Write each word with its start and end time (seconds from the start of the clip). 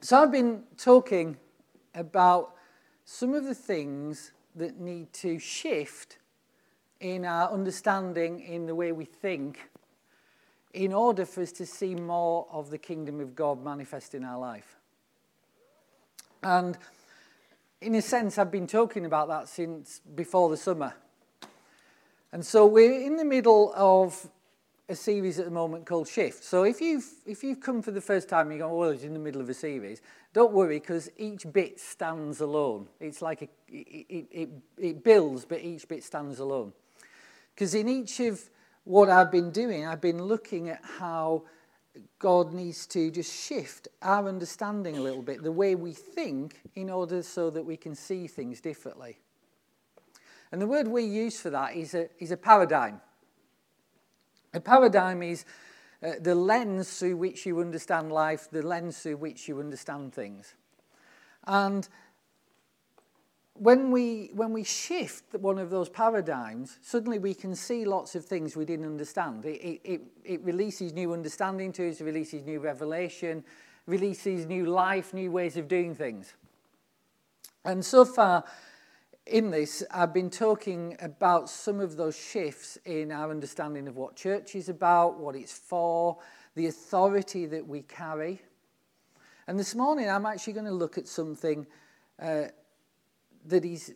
So 0.00 0.22
I've 0.22 0.30
been 0.30 0.62
talking 0.76 1.36
about 1.92 2.54
some 3.04 3.34
of 3.34 3.42
the 3.44 3.54
things 3.54 4.30
that 4.54 4.78
need 4.78 5.12
to 5.14 5.40
shift 5.40 6.18
in 7.00 7.24
our 7.24 7.50
understanding, 7.50 8.38
in 8.38 8.66
the 8.66 8.76
way 8.76 8.92
we 8.92 9.04
think, 9.04 9.68
in 10.72 10.92
order 10.92 11.24
for 11.24 11.42
us 11.42 11.50
to 11.52 11.66
see 11.66 11.96
more 11.96 12.46
of 12.52 12.70
the 12.70 12.78
kingdom 12.78 13.18
of 13.18 13.34
God 13.34 13.64
manifest 13.64 14.14
in 14.14 14.24
our 14.24 14.38
life. 14.38 14.76
And 16.44 16.78
in 17.80 17.96
a 17.96 18.02
sense, 18.02 18.38
I've 18.38 18.52
been 18.52 18.68
talking 18.68 19.04
about 19.04 19.26
that 19.26 19.48
since 19.48 20.00
before 20.14 20.48
the 20.48 20.56
summer. 20.56 20.94
And 22.30 22.46
so 22.46 22.66
we're 22.66 23.00
in 23.00 23.16
the 23.16 23.24
middle 23.24 23.72
of 23.74 24.28
a 24.90 24.96
series 24.96 25.38
at 25.38 25.44
the 25.44 25.50
moment 25.50 25.84
called 25.84 26.08
Shift. 26.08 26.42
So 26.42 26.62
if 26.62 26.80
you've, 26.80 27.04
if 27.26 27.44
you've 27.44 27.60
come 27.60 27.82
for 27.82 27.90
the 27.90 28.00
first 28.00 28.28
time 28.28 28.50
you 28.50 28.58
go, 28.58 28.70
oh, 28.70 28.76
well, 28.76 28.90
it's 28.90 29.02
in 29.02 29.12
the 29.12 29.18
middle 29.18 29.40
of 29.40 29.48
a 29.48 29.54
series, 29.54 30.00
don't 30.32 30.52
worry 30.52 30.78
because 30.78 31.10
each 31.18 31.50
bit 31.52 31.78
stands 31.78 32.40
alone. 32.40 32.88
It's 32.98 33.20
like 33.20 33.42
a, 33.42 33.48
it, 33.68 34.26
it, 34.30 34.48
it 34.78 35.04
builds, 35.04 35.44
but 35.44 35.60
each 35.60 35.86
bit 35.88 36.02
stands 36.02 36.38
alone. 36.38 36.72
Because 37.54 37.74
in 37.74 37.88
each 37.88 38.20
of 38.20 38.40
what 38.84 39.10
I've 39.10 39.30
been 39.30 39.50
doing, 39.50 39.86
I've 39.86 40.00
been 40.00 40.22
looking 40.22 40.70
at 40.70 40.80
how 40.82 41.42
God 42.18 42.54
needs 42.54 42.86
to 42.86 43.10
just 43.10 43.34
shift 43.34 43.88
our 44.00 44.26
understanding 44.26 44.96
a 44.96 45.00
little 45.00 45.22
bit, 45.22 45.42
the 45.42 45.52
way 45.52 45.74
we 45.74 45.92
think, 45.92 46.62
in 46.76 46.88
order 46.88 47.22
so 47.22 47.50
that 47.50 47.64
we 47.64 47.76
can 47.76 47.94
see 47.94 48.26
things 48.26 48.60
differently. 48.62 49.18
And 50.50 50.62
the 50.62 50.66
word 50.66 50.88
we 50.88 51.04
use 51.04 51.38
for 51.38 51.50
that 51.50 51.76
is 51.76 51.94
a, 51.94 52.08
is 52.18 52.30
a 52.30 52.36
paradigm. 52.38 53.02
A 54.54 54.60
paradigm 54.60 55.22
is 55.22 55.44
uh, 56.02 56.12
the 56.20 56.34
lens 56.34 56.98
through 56.98 57.16
which 57.16 57.44
you 57.44 57.60
understand 57.60 58.12
life, 58.12 58.48
the 58.50 58.62
lens 58.62 58.98
through 59.00 59.16
which 59.16 59.48
you 59.48 59.60
understand 59.60 60.14
things. 60.14 60.54
And 61.46 61.88
when 63.54 63.90
we, 63.90 64.30
when 64.34 64.52
we 64.52 64.62
shift 64.62 65.34
one 65.34 65.58
of 65.58 65.70
those 65.70 65.88
paradigms, 65.88 66.78
suddenly 66.82 67.18
we 67.18 67.34
can 67.34 67.54
see 67.54 67.84
lots 67.84 68.14
of 68.14 68.24
things 68.24 68.56
we 68.56 68.64
didn't 68.64 68.86
understand. 68.86 69.44
It, 69.44 69.80
it, 69.84 70.00
it 70.24 70.44
releases 70.44 70.92
new 70.92 71.12
understanding 71.12 71.72
to 71.72 71.90
us, 71.90 72.00
releases 72.00 72.44
new 72.44 72.60
revelation, 72.60 73.44
releases 73.86 74.46
new 74.46 74.66
life, 74.66 75.12
new 75.12 75.32
ways 75.32 75.56
of 75.56 75.66
doing 75.66 75.94
things. 75.94 76.34
And 77.64 77.84
so 77.84 78.04
far, 78.04 78.44
in 79.28 79.50
this, 79.50 79.84
I've 79.90 80.14
been 80.14 80.30
talking 80.30 80.96
about 81.00 81.50
some 81.50 81.80
of 81.80 81.96
those 81.96 82.18
shifts 82.18 82.78
in 82.84 83.12
our 83.12 83.30
understanding 83.30 83.86
of 83.86 83.96
what 83.96 84.16
church 84.16 84.54
is 84.54 84.68
about, 84.68 85.18
what 85.18 85.36
it's 85.36 85.52
for, 85.52 86.18
the 86.54 86.66
authority 86.66 87.46
that 87.46 87.66
we 87.66 87.82
carry. 87.82 88.40
And 89.46 89.58
this 89.58 89.74
morning, 89.74 90.08
I'm 90.08 90.26
actually 90.26 90.54
going 90.54 90.66
to 90.66 90.72
look 90.72 90.98
at 90.98 91.06
something 91.06 91.66
uh, 92.20 92.44
that 93.46 93.64
is 93.64 93.94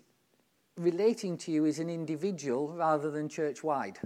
relating 0.76 1.36
to 1.38 1.50
you 1.50 1.66
as 1.66 1.78
an 1.78 1.88
individual 1.88 2.72
rather 2.72 3.10
than 3.10 3.28
church 3.28 3.64
wide. 3.64 3.98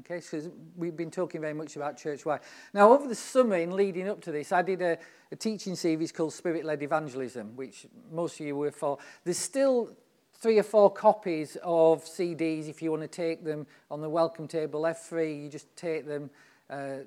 Okay, 0.00 0.20
so 0.20 0.50
we've 0.76 0.96
been 0.96 1.10
talking 1.10 1.40
very 1.40 1.54
much 1.54 1.76
about 1.76 1.96
church 1.96 2.26
wide. 2.26 2.40
Now, 2.74 2.92
over 2.92 3.08
the 3.08 3.14
summer, 3.14 3.56
in 3.56 3.74
leading 3.74 4.08
up 4.08 4.20
to 4.22 4.32
this, 4.32 4.52
I 4.52 4.60
did 4.60 4.82
a, 4.82 4.98
a 5.32 5.36
teaching 5.36 5.74
series 5.74 6.12
called 6.12 6.34
Spirit 6.34 6.66
Led 6.66 6.82
Evangelism, 6.82 7.56
which 7.56 7.86
most 8.12 8.38
of 8.38 8.46
you 8.46 8.56
were 8.56 8.70
for. 8.70 8.98
There's 9.24 9.38
still 9.38 9.96
three 10.38 10.58
or 10.58 10.62
four 10.62 10.90
copies 10.90 11.56
of 11.62 12.04
CDs 12.04 12.68
if 12.68 12.82
you 12.82 12.90
want 12.90 13.02
to 13.02 13.08
take 13.08 13.44
them 13.44 13.66
on 13.90 14.00
the 14.00 14.08
welcome 14.08 14.46
table. 14.46 14.82
F3. 14.82 15.44
You 15.44 15.48
just 15.48 15.74
take 15.76 16.06
them. 16.06 16.30
Uh, 16.68 16.98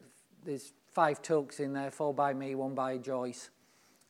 there's 0.43 0.73
five 0.91 1.21
talks 1.21 1.59
in 1.59 1.73
there, 1.73 1.91
four 1.91 2.13
by 2.13 2.33
me, 2.33 2.55
one 2.55 2.73
by 2.73 2.97
Joyce. 2.97 3.49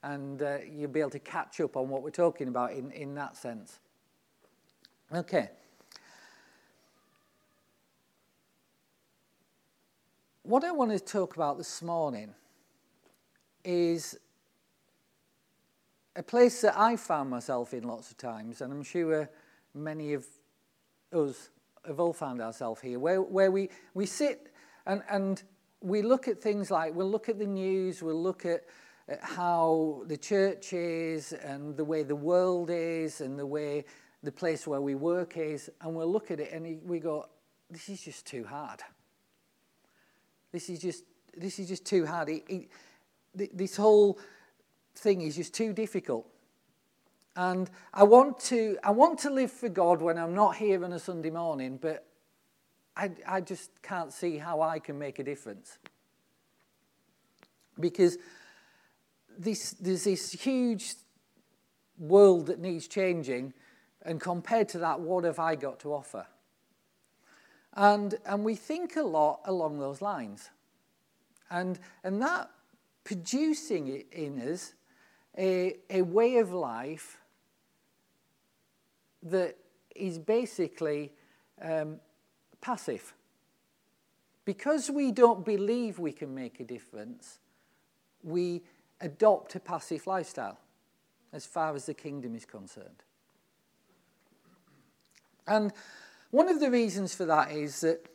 And 0.04 0.42
uh, 0.42 0.60
you'll 0.72 0.90
be 0.90 1.02
able 1.02 1.10
to 1.12 1.20
catch 1.20 1.60
up 1.60 1.76
on 1.76 1.90
what 1.90 2.04
we're 2.04 2.10
talking 2.10 2.48
about 2.48 2.72
in, 2.72 2.92
in 2.92 3.14
that 3.16 3.36
sense. 3.36 3.80
Okay. 5.14 5.50
What 10.44 10.64
I 10.64 10.72
want 10.72 10.92
to 10.92 11.00
talk 11.00 11.36
about 11.36 11.58
this 11.58 11.82
morning 11.82 12.34
is 13.66 14.18
a 16.20 16.24
place 16.24 16.60
that 16.60 16.78
I 16.78 16.98
found 16.98 17.30
myself 17.30 17.74
in 17.74 17.86
lots 17.86 18.12
of 18.12 18.18
times, 18.18 18.60
and 18.60 18.74
I'm 18.74 18.84
sure 18.84 19.30
many 19.74 20.12
of 20.12 20.28
us 21.14 21.50
have 21.88 22.02
all 22.02 22.12
found 22.12 22.42
ourselves 22.42 22.82
here, 22.82 23.00
where, 23.00 23.22
where 23.22 23.50
we, 23.50 23.70
we 23.94 24.06
sit 24.06 24.52
and, 24.86 25.02
and 25.10 25.42
we 25.80 26.02
look 26.02 26.28
at 26.28 26.42
things 26.42 26.70
like 26.70 26.94
we'll 26.94 27.10
look 27.10 27.30
at 27.30 27.40
the 27.40 27.46
news, 27.48 28.04
we'll 28.04 28.22
look 28.22 28.46
at, 28.46 28.66
at 29.08 29.24
how 29.24 30.04
the 30.08 30.18
church 30.18 30.74
is, 30.74 31.32
and 31.32 31.78
the 31.78 31.86
way 31.86 32.04
the 32.04 32.18
world 32.18 32.70
is, 32.70 33.22
and 33.22 33.40
the 33.40 33.48
way 33.48 33.86
the 34.22 34.32
place 34.32 34.68
where 34.68 34.82
we 34.82 34.96
work 34.96 35.38
is, 35.38 35.70
and 35.80 35.96
we'll 35.96 36.12
look 36.12 36.32
at 36.32 36.42
it 36.42 36.52
and 36.52 36.82
we 36.84 37.00
go, 37.00 37.26
this 37.72 37.88
is 37.88 38.02
just 38.02 38.28
too 38.28 38.44
hard. 38.44 38.82
This 40.52 40.70
is 40.70 40.80
just, 40.80 41.06
this 41.38 41.60
is 41.60 41.70
just 41.70 41.86
too 41.86 42.06
hard. 42.06 42.28
It, 42.28 42.44
it, 42.50 43.58
this 43.58 43.78
whole 43.78 44.20
thing 45.00 45.22
is 45.22 45.36
just 45.36 45.54
too 45.54 45.74
difficult. 45.74 46.28
And 47.36 47.70
I 47.94 48.04
want 48.04 48.40
to, 48.42 48.78
I 48.84 48.92
want 48.92 49.20
to 49.20 49.30
live 49.30 49.52
for 49.52 49.70
God 49.70 50.02
when 50.02 50.18
I'm 50.18 50.34
not 50.34 50.56
here 50.56 50.84
on 50.84 50.92
a 50.92 51.00
Sunday 51.00 51.30
morning, 51.30 51.80
but 51.82 52.06
I, 52.98 53.12
I 53.26 53.42
just 53.42 53.82
can't 53.82 54.12
see 54.12 54.38
how 54.38 54.62
I 54.62 54.80
can 54.80 55.00
make 55.00 55.20
a 55.20 55.24
difference. 55.24 55.78
Because 57.80 58.18
this, 59.38 59.72
there's 59.72 60.04
this 60.04 60.32
huge 60.32 60.96
world 61.98 62.48
that 62.48 62.60
needs 62.60 62.88
changing, 62.88 63.54
and 64.02 64.20
compared 64.20 64.70
to 64.70 64.80
that, 64.80 65.00
what 65.00 65.24
have 65.24 65.40
I 65.40 65.56
got 65.56 65.80
to 65.82 65.94
offer? 65.94 66.26
And, 67.74 68.16
and 68.26 68.44
we 68.44 68.56
think 68.56 68.98
a 68.98 69.04
lot 69.04 69.42
along 69.46 69.80
those 69.80 70.02
lines. 70.02 70.50
And, 71.50 71.80
and 72.04 72.22
that 72.22 72.50
producing 73.04 73.88
it 73.88 74.08
in 74.12 74.40
us 74.42 74.74
a, 75.38 75.76
a 75.90 76.02
way 76.02 76.38
of 76.38 76.52
life 76.52 77.18
that 79.24 79.58
is 79.96 80.18
basically 80.18 81.12
um, 81.62 82.00
passive. 82.62 83.14
Because 84.46 84.90
we 84.90 85.12
don't 85.12 85.46
believe 85.46 86.00
we 86.00 86.12
can 86.12 86.34
make 86.34 86.60
a 86.60 86.64
difference, 86.64 87.40
we 88.24 88.64
adopt 89.02 89.56
a 89.56 89.60
passive 89.60 90.08
lifestyle 90.08 90.58
as 91.32 91.46
far 91.46 91.76
as 91.76 91.86
the 91.86 91.94
kingdom 91.94 92.36
is 92.36 92.46
concerned. 92.46 93.04
And 95.48 95.72
one 96.32 96.48
of 96.48 96.60
the 96.60 96.72
reasons 96.72 97.14
for 97.14 97.26
that 97.26 97.52
is 97.52 97.82
that 97.82 98.06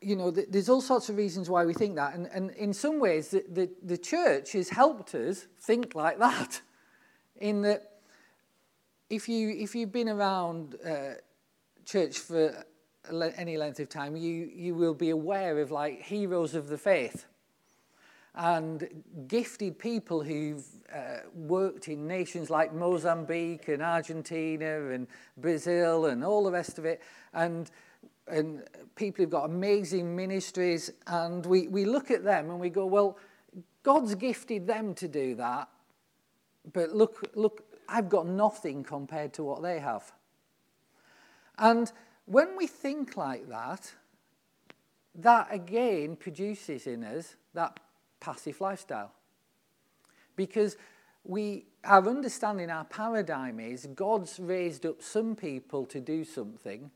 you 0.00 0.14
know, 0.14 0.30
there's 0.30 0.68
all 0.68 0.80
sorts 0.80 1.08
of 1.08 1.16
reasons 1.16 1.50
why 1.50 1.64
we 1.64 1.74
think 1.74 1.96
that. 1.96 2.14
And, 2.14 2.26
and 2.32 2.50
in 2.52 2.72
some 2.72 3.00
ways, 3.00 3.28
the, 3.28 3.44
the, 3.50 3.70
the 3.82 3.98
church 3.98 4.52
has 4.52 4.68
helped 4.68 5.14
us 5.14 5.46
think 5.60 5.94
like 5.94 6.18
that. 6.18 6.60
In 7.40 7.62
that, 7.62 8.00
if, 9.08 9.28
you, 9.28 9.50
if 9.50 9.76
you've 9.76 9.92
been 9.92 10.08
around 10.08 10.74
uh, 10.84 11.14
church 11.84 12.18
for 12.18 12.64
any 13.36 13.56
length 13.56 13.78
of 13.78 13.88
time, 13.88 14.16
you, 14.16 14.50
you 14.52 14.74
will 14.74 14.94
be 14.94 15.10
aware 15.10 15.60
of 15.60 15.70
like 15.70 16.02
heroes 16.02 16.54
of 16.56 16.68
the 16.68 16.78
faith 16.78 17.26
and 18.34 18.88
gifted 19.26 19.78
people 19.78 20.22
who've 20.22 20.64
uh, 20.94 21.18
worked 21.34 21.88
in 21.88 22.06
nations 22.06 22.50
like 22.50 22.72
Mozambique 22.72 23.68
and 23.68 23.82
Argentina 23.82 24.90
and 24.90 25.08
Brazil 25.36 26.06
and 26.06 26.24
all 26.24 26.44
the 26.44 26.50
rest 26.50 26.78
of 26.78 26.84
it. 26.84 27.02
And 27.32 27.70
and 28.30 28.62
people 28.96 29.22
who've 29.22 29.30
got 29.30 29.44
amazing 29.44 30.14
ministries, 30.14 30.90
and 31.06 31.44
we, 31.46 31.68
we 31.68 31.84
look 31.84 32.10
at 32.10 32.24
them 32.24 32.50
and 32.50 32.60
we 32.60 32.70
go, 32.70 32.86
well, 32.86 33.18
God's 33.82 34.14
gifted 34.14 34.66
them 34.66 34.94
to 34.94 35.08
do 35.08 35.34
that, 35.36 35.68
but 36.72 36.94
look, 36.94 37.30
look, 37.34 37.64
I've 37.88 38.08
got 38.08 38.26
nothing 38.26 38.84
compared 38.84 39.32
to 39.34 39.44
what 39.44 39.62
they 39.62 39.78
have. 39.78 40.12
And 41.58 41.90
when 42.26 42.56
we 42.56 42.66
think 42.66 43.16
like 43.16 43.48
that, 43.48 43.94
that 45.14 45.48
again 45.50 46.16
produces 46.16 46.86
in 46.86 47.02
us 47.02 47.34
that 47.54 47.80
passive 48.20 48.60
lifestyle. 48.60 49.12
Because 50.36 50.76
we, 51.24 51.66
our 51.84 52.06
understanding, 52.08 52.70
our 52.70 52.84
paradigm 52.84 53.58
is 53.58 53.86
God's 53.94 54.38
raised 54.38 54.86
up 54.86 55.02
some 55.02 55.34
people 55.34 55.84
to 55.86 56.00
do 56.00 56.24
something, 56.24 56.90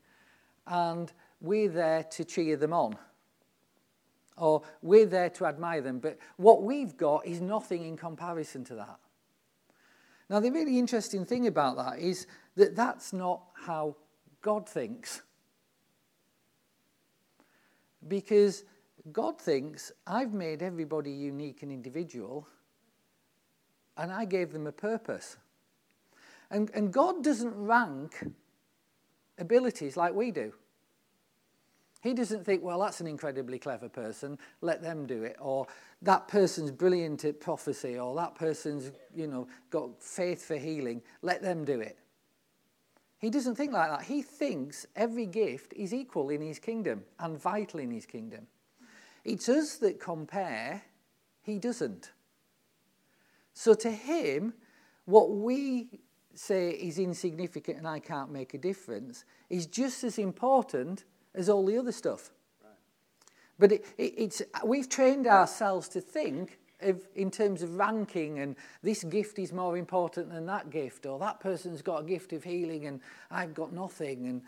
and 0.67 1.11
we're 1.43 1.69
there 1.69 2.03
to 2.03 2.25
cheer 2.25 2.57
them 2.57 2.73
on 2.73 2.97
or 4.37 4.63
we're 4.81 5.05
there 5.05 5.29
to 5.29 5.45
admire 5.45 5.81
them. 5.81 5.99
But 5.99 6.17
what 6.37 6.63
we've 6.63 6.97
got 6.97 7.25
is 7.25 7.39
nothing 7.39 7.85
in 7.85 7.97
comparison 7.97 8.63
to 8.65 8.75
that. 8.75 8.99
Now, 10.29 10.39
the 10.39 10.51
really 10.51 10.79
interesting 10.79 11.25
thing 11.25 11.45
about 11.45 11.77
that 11.77 11.99
is 11.99 12.25
that 12.55 12.75
that's 12.75 13.13
not 13.13 13.43
how 13.53 13.95
God 14.41 14.67
thinks. 14.67 15.21
Because 18.07 18.63
God 19.11 19.39
thinks, 19.39 19.91
I've 20.07 20.33
made 20.33 20.63
everybody 20.63 21.11
unique 21.11 21.61
and 21.61 21.71
individual, 21.71 22.47
and 23.97 24.11
I 24.11 24.25
gave 24.25 24.51
them 24.51 24.65
a 24.65 24.71
purpose. 24.71 25.37
And, 26.49 26.71
and 26.73 26.91
God 26.91 27.23
doesn't 27.23 27.53
rank 27.55 28.25
abilities 29.37 29.97
like 29.97 30.13
we 30.13 30.31
do. 30.31 30.53
He 32.03 32.13
doesn't 32.13 32.43
think, 32.43 32.61
well, 32.61 32.81
that's 32.81 32.99
an 32.99 33.07
incredibly 33.07 33.57
clever 33.57 33.87
person, 33.87 34.37
let 34.59 34.81
them 34.81 35.05
do 35.05 35.23
it. 35.23 35.37
Or 35.39 35.67
that 36.01 36.27
person's 36.27 36.69
brilliant 36.69 37.23
at 37.23 37.39
prophecy, 37.39 37.97
or 37.97 38.13
that 38.17 38.35
person's, 38.35 38.91
you 39.15 39.25
know, 39.25 39.47
got 39.69 40.03
faith 40.03 40.45
for 40.45 40.57
healing, 40.57 41.01
let 41.21 41.41
them 41.41 41.63
do 41.63 41.79
it. 41.79 41.97
He 43.19 43.29
doesn't 43.29 43.55
think 43.55 43.71
like 43.71 43.89
that. 43.89 44.01
He 44.01 44.21
thinks 44.21 44.85
every 44.97 45.25
gift 45.25 45.71
is 45.77 45.93
equal 45.93 46.29
in 46.29 46.41
his 46.41 46.59
kingdom 46.59 47.05
and 47.19 47.41
vital 47.41 47.79
in 47.79 47.89
his 47.89 48.05
kingdom. 48.05 48.47
It's 49.23 49.47
us 49.47 49.77
that 49.77 50.01
compare, 50.01 50.83
he 51.41 51.57
doesn't. 51.57 52.11
So 53.53 53.73
to 53.75 53.89
him, 53.89 54.53
what 55.05 55.29
we 55.29 56.01
say 56.35 56.71
is 56.71 56.99
insignificant 56.99 57.77
and 57.77 57.87
I 57.87 57.99
can't 57.99 58.29
make 58.29 58.53
a 58.53 58.57
difference 58.57 59.23
is 59.49 59.67
just 59.67 60.03
as 60.03 60.17
important 60.17 61.05
as 61.35 61.49
all 61.49 61.65
the 61.65 61.77
other 61.77 61.91
stuff. 61.91 62.31
But 63.59 63.71
it, 63.71 63.85
it, 63.97 64.13
it's, 64.17 64.41
we've 64.65 64.89
trained 64.89 65.27
ourselves 65.27 65.87
to 65.89 66.01
think 66.01 66.59
of, 66.81 67.07
in 67.15 67.31
terms 67.31 67.61
of 67.61 67.75
ranking 67.75 68.39
and 68.39 68.55
this 68.81 69.03
gift 69.03 69.39
is 69.39 69.53
more 69.53 69.77
important 69.77 70.29
than 70.29 70.45
that 70.47 70.69
gift 70.69 71.05
or 71.05 71.19
that 71.19 71.39
person's 71.39 71.81
got 71.81 72.01
a 72.01 72.03
gift 72.03 72.33
of 72.33 72.43
healing 72.43 72.87
and 72.87 72.99
I've 73.31 73.53
got 73.53 73.71
nothing. 73.71 74.27
And, 74.27 74.41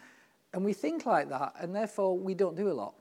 and 0.54 0.66
we 0.66 0.74
think 0.74 1.06
like 1.06 1.30
that 1.30 1.54
and 1.60 1.74
therefore 1.74 2.18
we 2.18 2.34
don't 2.34 2.56
do 2.56 2.70
a 2.70 2.74
lot. 2.74 2.96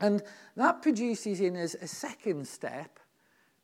And 0.00 0.22
that 0.56 0.82
produces 0.82 1.40
in 1.40 1.56
us 1.56 1.74
a 1.74 1.86
second 1.86 2.46
step, 2.46 2.98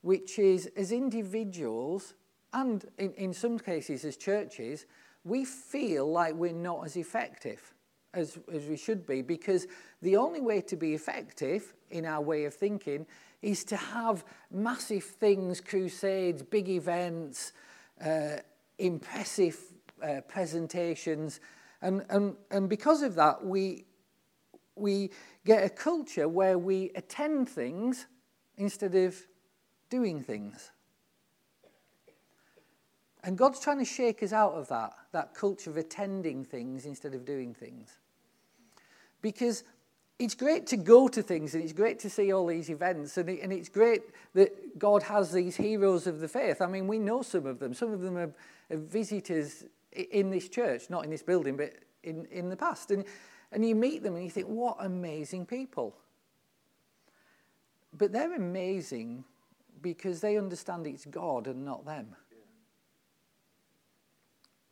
which 0.01 0.39
is 0.39 0.67
as 0.77 0.91
individuals 0.91 2.15
and 2.53 2.85
in, 2.99 3.13
in 3.15 3.33
some 3.33 3.59
cases 3.59 4.05
as 4.05 4.17
churches, 4.17 4.87
we 5.25 5.45
feel 5.45 6.11
like 6.11 6.35
we're 6.35 6.53
not 6.53 6.85
as 6.85 6.97
effective 6.97 7.73
as, 8.15 8.39
as 8.53 8.67
we 8.67 8.77
should 8.77 9.07
be 9.07 9.23
because 9.23 9.67
the 10.03 10.17
only 10.17 10.41
way 10.41 10.61
to 10.61 10.77
be 10.77 10.95
effective 10.95 11.75
in 11.91 12.05
our 12.05 12.21
way 12.21 12.45
of 12.45 12.55
thinking 12.55 13.07
is 13.41 13.65
to 13.65 13.77
have 13.77 14.25
massive 14.51 15.05
things, 15.05 15.61
crusades, 15.61 16.43
big 16.43 16.69
events, 16.69 17.53
uh, 18.05 18.37
impressive 18.79 19.59
uh, 20.03 20.21
presentations. 20.29 21.41
And, 21.81 22.05
and, 22.09 22.37
and 22.51 22.69
because 22.69 23.03
of 23.03 23.15
that, 23.17 23.45
we, 23.45 23.85
we 24.77 25.11
get 25.45 25.65
a 25.65 25.69
culture 25.69 26.29
where 26.29 26.59
we 26.59 26.91
attend 26.95 27.49
things 27.49 28.07
instead 28.57 28.95
of 28.95 29.17
doing 29.91 30.23
things. 30.23 30.71
And 33.25 33.39
God's 33.39 33.61
trying 33.61 33.79
to 33.79 33.85
shake 33.85 34.23
us 34.23 34.33
out 34.33 34.53
of 34.53 34.69
that, 34.69 34.95
that 35.13 35.35
culture 35.35 35.71
of 35.71 35.77
attending 35.77 36.45
things 36.45 36.87
instead 36.87 37.15
of 37.15 37.25
doing 37.25 37.55
things. 37.55 37.99
Because 39.23 39.65
it's 40.19 40.35
great 40.35 40.67
to 40.69 40.77
go 40.77 41.09
to 41.09 41.23
things 41.23 41.55
and 41.55 41.65
it's 41.65 41.73
great 41.73 41.99
to 42.01 42.11
see 42.11 42.33
all 42.33 42.47
these 42.47 42.71
events 42.71 43.17
and, 43.17 43.29
it, 43.29 43.41
and 43.43 43.53
it's 43.53 43.69
great 43.69 44.03
that 44.35 44.79
God 44.79 45.03
has 45.05 45.33
these 45.33 45.57
heroes 45.57 46.07
of 46.07 46.21
the 46.21 46.29
faith. 46.29 46.61
I 46.61 46.67
mean, 46.67 46.87
we 46.87 46.99
know 46.99 47.23
some 47.23 47.47
of 47.47 47.59
them. 47.59 47.75
Some 47.75 47.93
of 47.93 48.01
them 48.01 48.17
are, 48.17 48.33
are 48.71 48.77
visitors 48.77 49.65
in 49.93 50.31
this 50.31 50.49
church, 50.49 50.91
not 50.91 51.05
in 51.05 51.11
this 51.11 51.23
building, 51.23 51.57
but 51.57 51.73
in, 52.03 52.27
in 52.27 52.51
the 52.51 52.57
past. 52.57 52.91
And, 52.91 53.05
and 53.51 53.67
you 53.67 53.75
meet 53.75 54.03
them 54.03 54.15
and 54.15 54.25
you 54.25 54.31
think, 54.31 54.47
what 54.47 54.77
amazing 54.81 55.47
people. 55.47 55.97
But 57.97 58.13
they're 58.13 58.35
amazing 58.35 59.25
because 59.83 60.21
they 60.21 60.39
understand 60.39 60.87
it's 60.87 61.05
God 61.05 61.47
and 61.47 61.65
not 61.65 61.85
them. 61.85 62.15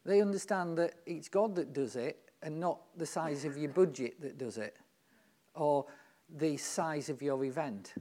They 0.04 0.22
understand 0.22 0.78
that 0.78 0.94
it's 1.06 1.28
God 1.28 1.56
that 1.56 1.72
does 1.72 1.96
it 1.96 2.29
and 2.42 2.58
not 2.58 2.80
the 2.96 3.06
size 3.06 3.44
of 3.44 3.56
your 3.56 3.70
budget 3.70 4.20
that 4.20 4.38
does 4.38 4.58
it 4.58 4.76
or 5.54 5.86
the 6.38 6.56
size 6.56 7.08
of 7.08 7.22
your 7.22 7.44
event. 7.44 7.94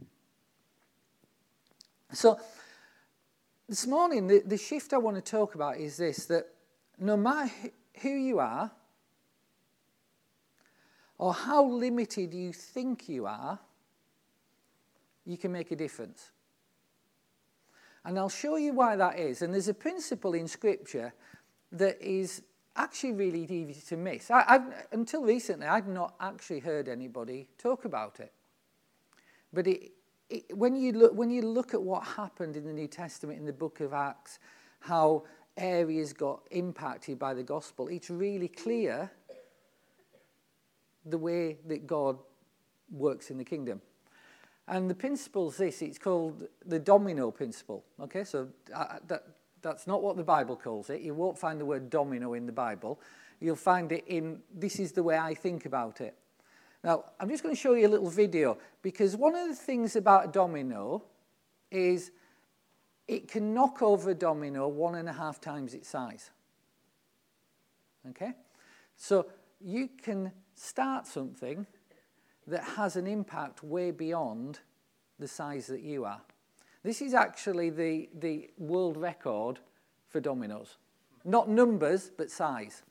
So, 2.12 2.38
this 3.68 3.86
morning, 3.86 4.26
the, 4.26 4.42
the 4.44 4.56
shift 4.56 4.92
I 4.92 4.98
want 4.98 5.16
to 5.16 5.22
talk 5.22 5.54
about 5.54 5.76
is 5.76 5.96
this 5.96 6.26
that 6.26 6.46
no 6.98 7.16
matter 7.16 7.52
who 8.00 8.08
you 8.08 8.38
are 8.40 8.70
or 11.18 11.32
how 11.32 11.64
limited 11.64 12.34
you 12.34 12.52
think 12.52 13.08
you 13.08 13.26
are, 13.26 13.58
you 15.24 15.36
can 15.36 15.52
make 15.52 15.70
a 15.70 15.76
difference. 15.76 16.30
And 18.04 18.18
I'll 18.18 18.28
show 18.28 18.56
you 18.56 18.72
why 18.72 18.96
that 18.96 19.18
is. 19.18 19.42
And 19.42 19.52
there's 19.52 19.68
a 19.68 19.74
principle 19.74 20.34
in 20.34 20.48
Scripture 20.48 21.12
that 21.72 22.00
is 22.00 22.42
actually 22.76 23.12
really 23.12 23.42
easy 23.42 23.80
to 23.88 23.96
miss. 23.96 24.30
I, 24.30 24.44
I've, 24.46 24.86
until 24.92 25.22
recently, 25.22 25.66
I'd 25.66 25.88
not 25.88 26.14
actually 26.20 26.60
heard 26.60 26.88
anybody 26.88 27.48
talk 27.58 27.84
about 27.84 28.20
it. 28.20 28.32
But 29.52 29.66
it, 29.66 29.92
it, 30.28 30.56
when, 30.56 30.76
you 30.76 30.92
look, 30.92 31.14
when 31.14 31.30
you 31.30 31.42
look 31.42 31.74
at 31.74 31.82
what 31.82 32.04
happened 32.04 32.56
in 32.56 32.64
the 32.64 32.72
New 32.72 32.86
Testament, 32.86 33.38
in 33.38 33.46
the 33.46 33.52
book 33.52 33.80
of 33.80 33.92
Acts, 33.92 34.38
how 34.80 35.24
areas 35.56 36.12
got 36.12 36.42
impacted 36.50 37.18
by 37.18 37.34
the 37.34 37.42
gospel, 37.42 37.88
it's 37.88 38.10
really 38.10 38.48
clear 38.48 39.10
the 41.04 41.18
way 41.18 41.58
that 41.66 41.86
God 41.86 42.18
works 42.90 43.30
in 43.30 43.38
the 43.38 43.44
kingdom. 43.44 43.80
And 44.68 44.88
the 44.88 44.94
principle 44.94 45.48
is 45.48 45.56
this 45.56 45.82
it's 45.82 45.98
called 45.98 46.46
the 46.64 46.78
domino 46.78 47.30
principle. 47.32 47.84
Okay, 48.00 48.22
so 48.22 48.48
uh, 48.74 48.98
that, 49.08 49.24
that's 49.62 49.86
not 49.86 50.02
what 50.02 50.16
the 50.16 50.24
Bible 50.24 50.56
calls 50.56 50.90
it. 50.90 51.00
You 51.00 51.14
won't 51.14 51.38
find 51.38 51.60
the 51.60 51.64
word 51.64 51.90
domino 51.90 52.34
in 52.34 52.46
the 52.46 52.52
Bible. 52.52 53.00
You'll 53.40 53.56
find 53.56 53.90
it 53.92 54.04
in, 54.06 54.40
this 54.54 54.78
is 54.78 54.92
the 54.92 55.02
way 55.02 55.18
I 55.18 55.34
think 55.34 55.66
about 55.66 56.00
it. 56.00 56.16
Now, 56.82 57.04
I'm 57.18 57.28
just 57.28 57.42
going 57.42 57.54
to 57.54 57.60
show 57.60 57.74
you 57.74 57.86
a 57.86 57.88
little 57.88 58.10
video 58.10 58.58
because 58.82 59.16
one 59.16 59.34
of 59.34 59.48
the 59.48 59.54
things 59.54 59.96
about 59.96 60.26
a 60.26 60.28
domino 60.28 61.02
is 61.70 62.10
it 63.06 63.28
can 63.28 63.52
knock 63.52 63.82
over 63.82 64.10
a 64.10 64.14
domino 64.14 64.68
one 64.68 64.94
and 64.94 65.08
a 65.08 65.12
half 65.12 65.40
times 65.40 65.74
its 65.74 65.88
size. 65.88 66.30
Okay? 68.10 68.32
So 68.96 69.26
you 69.60 69.90
can 70.02 70.32
start 70.54 71.06
something 71.06 71.66
that 72.46 72.64
has 72.64 72.96
an 72.96 73.06
impact 73.06 73.62
way 73.62 73.90
beyond 73.90 74.60
the 75.18 75.28
size 75.28 75.66
that 75.66 75.82
you 75.82 76.04
are. 76.04 76.20
This 76.82 77.02
is 77.02 77.12
actually 77.12 77.70
the, 77.70 78.08
the 78.18 78.50
world 78.56 78.96
record 78.96 79.58
for 80.08 80.20
dominoes. 80.20 80.76
Not 81.24 81.48
numbers, 81.48 82.10
but 82.16 82.30
size. 82.30 82.82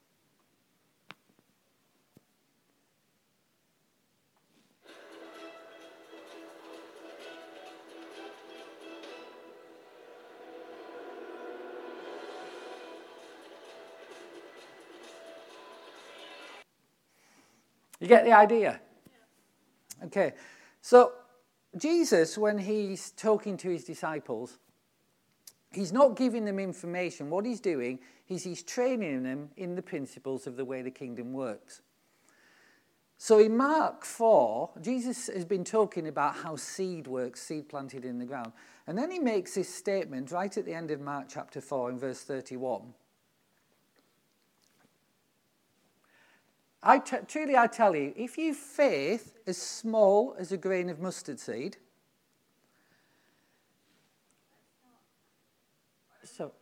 You 18.00 18.08
get 18.08 18.24
the 18.24 18.32
idea? 18.32 18.80
Okay, 20.06 20.34
so 20.82 21.12
Jesus, 21.78 22.38
when 22.38 22.58
he's 22.58 23.12
talking 23.12 23.58
to 23.58 23.70
his 23.70 23.84
disciples, 23.84 24.58
he's 25.72 25.94
not 25.94 26.16
giving 26.16 26.46
them 26.46 26.60
information. 26.60 27.30
What 27.30 27.46
he's 27.46 27.60
doing 27.60 28.00
is 28.28 28.44
he's 28.44 28.64
training 28.64 29.24
them 29.24 29.50
in 29.56 29.76
the 29.76 29.82
principles 29.82 30.48
of 30.48 30.56
the 30.56 30.66
way 30.66 30.82
the 30.82 30.92
kingdom 30.92 31.34
works. 31.34 31.82
So 33.22 33.40
in 33.40 33.58
Mark 33.58 34.06
4, 34.06 34.70
Jesus 34.82 35.28
has 35.28 35.44
been 35.44 35.66
talking 35.66 36.08
about 36.08 36.38
how 36.38 36.56
seed 36.56 37.06
works, 37.06 37.42
seed 37.42 37.68
planted 37.68 38.06
in 38.06 38.18
the 38.18 38.26
ground. 38.26 38.54
And 38.88 38.98
then 38.98 39.12
he 39.12 39.20
makes 39.20 39.56
this 39.56 39.74
statement 39.74 40.32
right 40.32 40.58
at 40.58 40.66
the 40.66 40.74
end 40.74 40.90
of 40.90 41.02
Mark 41.02 41.26
chapter 41.28 41.60
4 41.60 41.90
in 41.92 42.00
verse 42.00 42.22
31. 42.22 42.94
I 46.82 47.00
t- 47.00 47.18
truly 47.28 47.58
I 47.58 47.68
tell 47.68 47.96
you, 47.96 48.14
if 48.16 48.38
you 48.38 48.54
faith 48.54 49.38
as 49.46 49.58
small 49.58 50.36
as 50.40 50.52
a 50.52 50.58
grain 50.58 50.90
of 50.90 51.00
mustard 51.00 51.40
seed, 51.40 51.78
so 56.24 56.54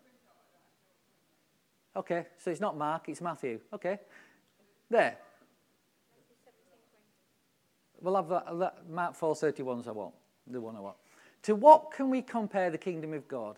okay, 1.96 2.26
so 2.38 2.50
it's 2.50 2.62
not 2.62 2.78
Mark, 2.78 3.10
it's 3.10 3.22
Matthew. 3.22 3.60
Okay, 3.74 4.00
there. 4.90 5.18
We'll 8.02 8.16
have 8.16 8.30
that, 8.30 8.60
that 8.60 8.90
Mark 8.90 9.16
four 9.16 9.36
thirty 9.36 9.64
ones. 9.64 9.88
I 9.88 9.92
want 9.92 10.14
the 10.48 10.62
one 10.62 10.76
I 10.76 10.80
want. 10.80 10.98
To 11.44 11.56
what 11.56 11.92
can 11.92 12.10
we 12.10 12.22
compare 12.22 12.70
the 12.70 12.78
kingdom 12.78 13.14
of 13.14 13.28
God? 13.28 13.58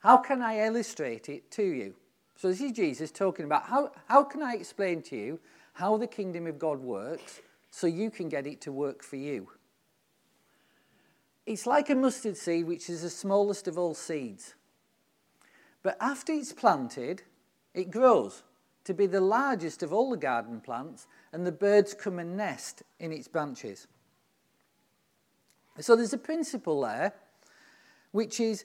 How 0.00 0.18
can 0.18 0.42
I 0.42 0.66
illustrate 0.66 1.30
it 1.30 1.50
to 1.52 1.62
you? 1.62 1.94
So 2.36 2.48
this 2.48 2.60
is 2.60 2.72
Jesus 2.72 3.10
talking 3.10 3.46
about 3.46 3.64
how, 3.64 3.92
how 4.06 4.22
can 4.24 4.42
I 4.42 4.54
explain 4.54 5.00
to 5.02 5.16
you 5.16 5.40
how 5.74 5.96
the 5.96 6.06
kingdom 6.06 6.46
of 6.46 6.58
God 6.58 6.80
works 6.80 7.40
so 7.70 7.86
you 7.86 8.10
can 8.10 8.28
get 8.28 8.46
it 8.46 8.60
to 8.62 8.72
work 8.72 9.02
for 9.02 9.16
you. 9.16 9.48
It's 11.46 11.66
like 11.66 11.90
a 11.90 11.94
mustard 11.94 12.36
seed, 12.36 12.66
which 12.66 12.88
is 12.88 13.02
the 13.02 13.10
smallest 13.10 13.68
of 13.68 13.76
all 13.76 13.94
seeds. 13.94 14.54
But 15.82 15.96
after 16.00 16.32
it's 16.32 16.52
planted, 16.52 17.22
it 17.74 17.90
grows 17.90 18.42
to 18.84 18.94
be 18.94 19.06
the 19.06 19.20
largest 19.20 19.82
of 19.82 19.92
all 19.92 20.10
the 20.10 20.16
garden 20.16 20.60
plants, 20.60 21.06
and 21.32 21.46
the 21.46 21.52
birds 21.52 21.94
come 21.94 22.18
and 22.18 22.36
nest 22.36 22.82
in 23.00 23.12
its 23.12 23.28
branches. 23.28 23.86
So 25.80 25.96
there's 25.96 26.12
a 26.12 26.18
principle 26.18 26.82
there, 26.82 27.14
which 28.12 28.40
is 28.40 28.64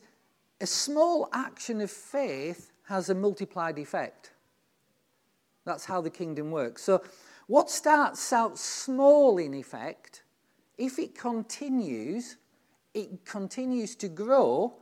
a 0.61 0.67
small 0.67 1.29
action 1.33 1.81
of 1.81 1.89
faith 1.89 2.71
has 2.83 3.09
a 3.09 3.15
multiplied 3.15 3.79
effect. 3.79 4.31
That's 5.69 5.85
how 5.85 6.01
the 6.01 6.09
kingdom 6.09 6.49
works. 6.49 6.81
So, 6.81 7.03
what 7.45 7.69
starts 7.69 8.33
out 8.33 8.57
small 8.57 9.37
in 9.37 9.53
effect, 9.53 10.23
if 10.79 10.97
it 10.97 11.15
continues, 11.15 12.37
it 12.95 13.23
continues 13.23 13.95
to 13.97 14.07
grow, 14.07 14.73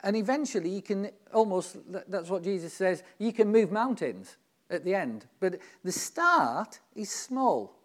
and 0.00 0.16
eventually 0.16 0.70
you 0.70 0.82
can 0.82 1.10
almost, 1.32 1.76
that's 2.08 2.30
what 2.30 2.42
Jesus 2.42 2.74
says, 2.74 3.04
you 3.18 3.32
can 3.32 3.52
move 3.52 3.70
mountains 3.70 4.38
at 4.70 4.84
the 4.84 4.92
end. 4.92 5.26
But 5.38 5.60
the 5.84 5.92
start 5.92 6.80
is 6.96 7.12
small. 7.12 7.76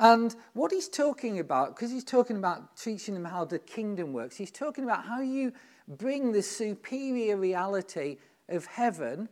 And 0.00 0.34
what 0.52 0.72
he's 0.72 0.88
talking 0.88 1.38
about, 1.38 1.76
because 1.76 1.92
he's 1.92 2.02
talking 2.02 2.38
about 2.38 2.76
teaching 2.76 3.14
them 3.14 3.24
how 3.24 3.44
the 3.44 3.60
kingdom 3.60 4.12
works, 4.12 4.36
he's 4.36 4.50
talking 4.50 4.82
about 4.82 5.04
how 5.04 5.20
you 5.20 5.52
bring 5.86 6.32
the 6.32 6.42
superior 6.42 7.36
reality 7.36 8.16
of 8.48 8.66
heaven 8.66 9.28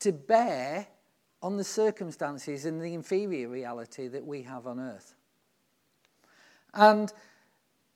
to 0.00 0.12
bear 0.12 0.86
on 1.42 1.56
the 1.56 1.64
circumstances 1.64 2.66
and 2.66 2.80
the 2.80 2.92
inferior 2.94 3.48
reality 3.48 4.08
that 4.08 4.24
we 4.24 4.42
have 4.42 4.66
on 4.66 4.78
earth. 4.78 5.14
And 6.74 7.12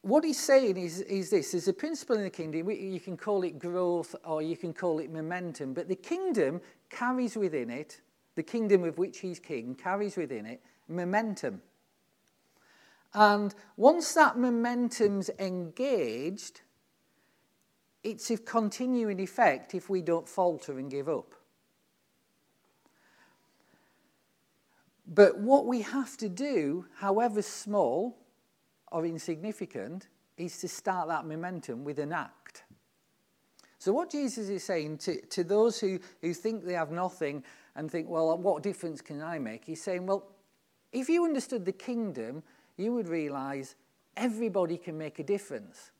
what 0.02 0.24
he's 0.24 0.40
saying 0.40 0.76
is, 0.76 1.00
is 1.02 1.30
this 1.30 1.52
there's 1.52 1.68
a 1.68 1.72
principle 1.72 2.16
in 2.16 2.22
the 2.22 2.30
kingdom, 2.30 2.70
you 2.70 3.00
can 3.00 3.16
call 3.16 3.42
it 3.42 3.58
growth 3.58 4.14
or 4.24 4.42
you 4.42 4.56
can 4.56 4.72
call 4.72 4.98
it 4.98 5.10
momentum, 5.10 5.74
but 5.74 5.88
the 5.88 5.96
kingdom 5.96 6.60
carries 6.90 7.36
within 7.36 7.70
it, 7.70 8.00
the 8.34 8.42
kingdom 8.42 8.84
of 8.84 8.98
which 8.98 9.20
he's 9.20 9.38
king, 9.38 9.74
carries 9.74 10.16
within 10.16 10.46
it 10.46 10.62
momentum. 10.88 11.62
And 13.14 13.54
once 13.76 14.12
that 14.14 14.36
momentum's 14.36 15.30
engaged, 15.38 16.62
it's 18.02 18.30
of 18.30 18.44
continuing 18.44 19.20
effect 19.20 19.74
if 19.74 19.88
we 19.88 20.02
don't 20.02 20.28
falter 20.28 20.78
and 20.78 20.90
give 20.90 21.08
up. 21.08 21.34
But 25.06 25.38
what 25.38 25.66
we 25.66 25.82
have 25.82 26.16
to 26.18 26.28
do, 26.28 26.86
however 26.96 27.42
small 27.42 28.16
or 28.90 29.04
insignificant, 29.04 30.08
is 30.36 30.58
to 30.58 30.68
start 30.68 31.08
that 31.08 31.26
momentum 31.26 31.84
with 31.84 31.98
an 31.98 32.12
act. 32.12 32.64
So, 33.78 33.92
what 33.92 34.10
Jesus 34.10 34.48
is 34.48 34.64
saying 34.64 34.98
to, 34.98 35.20
to 35.26 35.44
those 35.44 35.78
who, 35.78 35.98
who 36.22 36.32
think 36.32 36.64
they 36.64 36.72
have 36.72 36.90
nothing 36.90 37.44
and 37.76 37.90
think, 37.90 38.08
well, 38.08 38.36
what 38.38 38.62
difference 38.62 39.02
can 39.02 39.20
I 39.20 39.38
make? 39.38 39.64
He's 39.66 39.82
saying, 39.82 40.06
well, 40.06 40.26
if 40.92 41.08
you 41.08 41.24
understood 41.24 41.64
the 41.64 41.72
kingdom, 41.72 42.42
you 42.76 42.94
would 42.94 43.08
realize 43.08 43.74
everybody 44.16 44.78
can 44.78 44.96
make 44.96 45.18
a 45.18 45.24
difference 45.24 45.90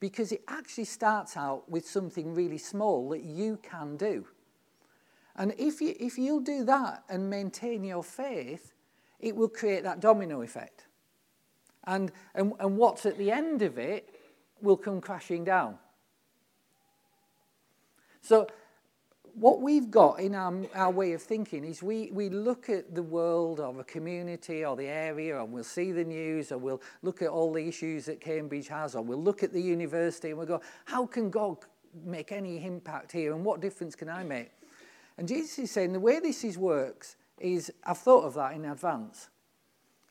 because 0.00 0.32
it 0.32 0.42
actually 0.48 0.84
starts 0.84 1.36
out 1.36 1.68
with 1.68 1.86
something 1.86 2.34
really 2.34 2.58
small 2.58 3.08
that 3.10 3.24
you 3.24 3.58
can 3.62 3.96
do. 3.96 4.26
And 5.38 5.54
if, 5.56 5.80
you, 5.80 5.94
if 5.98 6.18
you'll 6.18 6.40
do 6.40 6.64
that 6.64 7.04
and 7.08 7.30
maintain 7.30 7.84
your 7.84 8.02
faith, 8.02 8.74
it 9.20 9.34
will 9.34 9.48
create 9.48 9.84
that 9.84 10.00
domino 10.00 10.42
effect. 10.42 10.86
And, 11.86 12.10
and, 12.34 12.52
and 12.58 12.76
what's 12.76 13.06
at 13.06 13.16
the 13.16 13.30
end 13.30 13.62
of 13.62 13.78
it 13.78 14.10
will 14.60 14.76
come 14.76 15.00
crashing 15.00 15.44
down. 15.44 15.78
So, 18.20 18.48
what 19.34 19.60
we've 19.60 19.88
got 19.88 20.18
in 20.18 20.34
our, 20.34 20.52
our 20.74 20.90
way 20.90 21.12
of 21.12 21.22
thinking 21.22 21.64
is 21.64 21.80
we, 21.80 22.10
we 22.12 22.28
look 22.28 22.68
at 22.68 22.92
the 22.92 23.02
world 23.02 23.60
or 23.60 23.72
the 23.72 23.84
community 23.84 24.64
or 24.64 24.74
the 24.74 24.88
area 24.88 25.40
and 25.40 25.52
we'll 25.52 25.62
see 25.62 25.92
the 25.92 26.02
news 26.02 26.50
or 26.50 26.58
we'll 26.58 26.82
look 27.02 27.22
at 27.22 27.28
all 27.28 27.52
the 27.52 27.64
issues 27.64 28.06
that 28.06 28.20
Cambridge 28.20 28.66
has 28.66 28.96
or 28.96 29.02
we'll 29.02 29.22
look 29.22 29.44
at 29.44 29.52
the 29.52 29.62
university 29.62 30.30
and 30.30 30.38
we'll 30.38 30.46
go, 30.46 30.60
how 30.86 31.06
can 31.06 31.30
God 31.30 31.58
make 32.04 32.32
any 32.32 32.64
impact 32.64 33.12
here 33.12 33.32
and 33.32 33.44
what 33.44 33.60
difference 33.60 33.94
can 33.94 34.08
I 34.08 34.24
make? 34.24 34.50
And 35.18 35.28
Jesus 35.28 35.58
is 35.58 35.70
saying 35.70 35.92
the 35.92 36.00
way 36.00 36.20
this 36.20 36.44
is 36.44 36.56
works 36.56 37.16
is, 37.38 37.70
I've 37.84 37.98
thought 37.98 38.24
of 38.24 38.34
that 38.34 38.54
in 38.54 38.64
advance. 38.64 39.28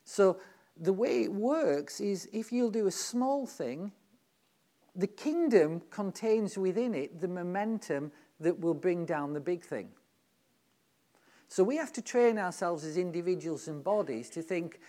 So 0.04 0.38
the 0.76 0.94
way 0.94 1.24
it 1.24 1.34
works 1.34 2.00
is 2.00 2.30
if 2.32 2.52
you'll 2.52 2.70
do 2.70 2.86
a 2.88 2.92
small 2.92 3.48
thing 3.48 3.94
the 4.98 5.08
kingdom 5.08 5.82
contains 5.92 6.58
within 6.58 6.96
it 6.96 7.22
the 7.22 7.28
momentum 7.28 8.12
that 8.40 8.60
will 8.60 8.74
bring 8.74 9.06
down 9.06 9.34
the 9.34 9.40
big 9.40 9.64
thing. 9.64 9.90
So 11.48 11.64
we 11.64 11.78
have 11.78 11.94
to 11.94 12.02
train 12.02 12.38
ourselves 12.40 12.84
as 12.84 12.98
individuals 12.98 13.68
and 13.68 13.84
bodies 13.84 14.30
to 14.32 14.42
think 14.42 14.80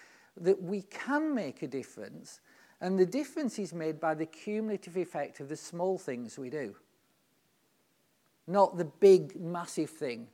that 0.41 0.61
we 0.63 0.83
can 0.83 1.35
make 1.35 1.63
a 1.63 1.69
difference, 1.69 2.41
and 2.81 2.99
the 2.99 3.07
difference 3.07 3.59
is 3.59 3.75
made 3.75 4.01
by 4.01 4.15
the 4.15 4.27
cumulative 4.27 4.97
effect 4.97 5.41
of 5.41 5.49
the 5.49 5.57
small 5.57 5.99
things 5.99 6.39
we 6.39 6.49
do. 6.49 6.75
Not 8.49 8.77
the 8.77 8.87
big, 8.87 9.41
massive 9.41 9.91
thing 9.91 10.27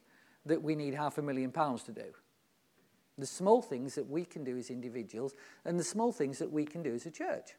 that 0.47 0.63
we 0.63 0.75
need 0.75 0.95
half 0.95 1.19
a 1.19 1.23
million 1.23 1.53
pounds 1.53 1.83
to 1.83 1.93
do. 1.93 2.07
The 3.19 3.27
small 3.27 3.61
things 3.61 3.95
that 3.97 4.09
we 4.09 4.25
can 4.25 4.43
do 4.43 4.57
as 4.57 4.71
individuals, 4.71 5.35
and 5.67 5.79
the 5.79 5.85
small 5.85 6.13
things 6.13 6.39
that 6.39 6.51
we 6.51 6.65
can 6.65 6.83
do 6.83 6.95
as 6.95 7.05
a 7.05 7.11
church. 7.11 7.51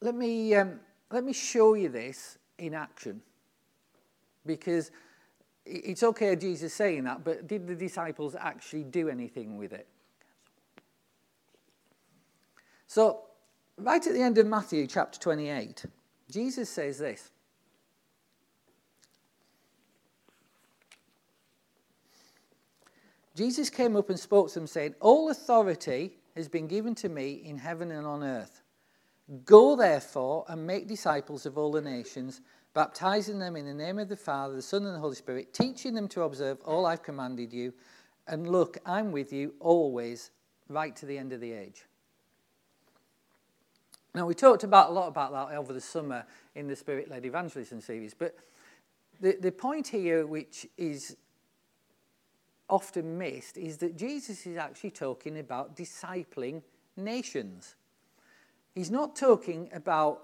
let 0.00 0.14
me, 0.14 0.54
um, 0.54 0.80
let 1.10 1.24
me 1.24 1.32
show 1.32 1.74
you 1.74 1.88
this 1.88 2.38
in 2.58 2.74
action. 2.74 3.20
Because 4.44 4.90
it's 5.64 6.02
okay 6.02 6.36
Jesus 6.36 6.72
saying 6.74 7.04
that, 7.04 7.24
but 7.24 7.48
did 7.48 7.66
the 7.66 7.74
disciples 7.74 8.36
actually 8.38 8.84
do 8.84 9.08
anything 9.08 9.56
with 9.56 9.72
it? 9.72 9.88
So, 12.86 13.24
right 13.78 14.06
at 14.06 14.12
the 14.12 14.22
end 14.22 14.38
of 14.38 14.46
Matthew 14.46 14.86
chapter 14.86 15.18
28, 15.18 15.84
Jesus 16.30 16.68
says 16.70 16.98
this. 16.98 17.30
Jesus 23.36 23.68
came 23.68 23.96
up 23.96 24.08
and 24.08 24.18
spoke 24.18 24.48
to 24.48 24.54
them, 24.54 24.66
saying, 24.66 24.94
All 25.00 25.30
authority 25.30 26.16
has 26.34 26.48
been 26.48 26.66
given 26.66 26.94
to 26.96 27.10
me 27.10 27.42
in 27.44 27.58
heaven 27.58 27.90
and 27.90 28.06
on 28.06 28.22
earth. 28.24 28.62
Go 29.44 29.76
therefore 29.76 30.46
and 30.48 30.66
make 30.66 30.88
disciples 30.88 31.44
of 31.44 31.58
all 31.58 31.70
the 31.70 31.82
nations, 31.82 32.40
baptizing 32.72 33.38
them 33.38 33.56
in 33.56 33.66
the 33.66 33.74
name 33.74 33.98
of 33.98 34.08
the 34.08 34.16
Father, 34.16 34.54
the 34.54 34.62
Son, 34.62 34.86
and 34.86 34.94
the 34.94 35.00
Holy 35.00 35.16
Spirit, 35.16 35.52
teaching 35.52 35.94
them 35.94 36.08
to 36.08 36.22
observe 36.22 36.58
all 36.64 36.86
I've 36.86 37.02
commanded 37.02 37.52
you. 37.52 37.74
And 38.26 38.48
look, 38.48 38.78
I'm 38.86 39.12
with 39.12 39.32
you 39.32 39.54
always, 39.60 40.30
right 40.68 40.96
to 40.96 41.06
the 41.06 41.18
end 41.18 41.32
of 41.34 41.40
the 41.40 41.52
age. 41.52 41.84
Now, 44.16 44.24
we 44.24 44.32
talked 44.32 44.64
about 44.64 44.88
a 44.88 44.92
lot 44.94 45.08
about 45.08 45.32
that 45.32 45.54
over 45.54 45.74
the 45.74 45.80
summer 45.80 46.24
in 46.54 46.68
the 46.68 46.74
Spirit 46.74 47.10
led 47.10 47.26
evangelism 47.26 47.82
series, 47.82 48.14
but 48.14 48.34
the, 49.20 49.36
the 49.38 49.52
point 49.52 49.88
here, 49.88 50.26
which 50.26 50.66
is 50.78 51.18
often 52.70 53.18
missed, 53.18 53.58
is 53.58 53.76
that 53.76 53.94
Jesus 53.94 54.46
is 54.46 54.56
actually 54.56 54.92
talking 54.92 55.38
about 55.38 55.76
discipling 55.76 56.62
nations. 56.96 57.76
He's 58.74 58.90
not 58.90 59.16
talking 59.16 59.68
about 59.74 60.22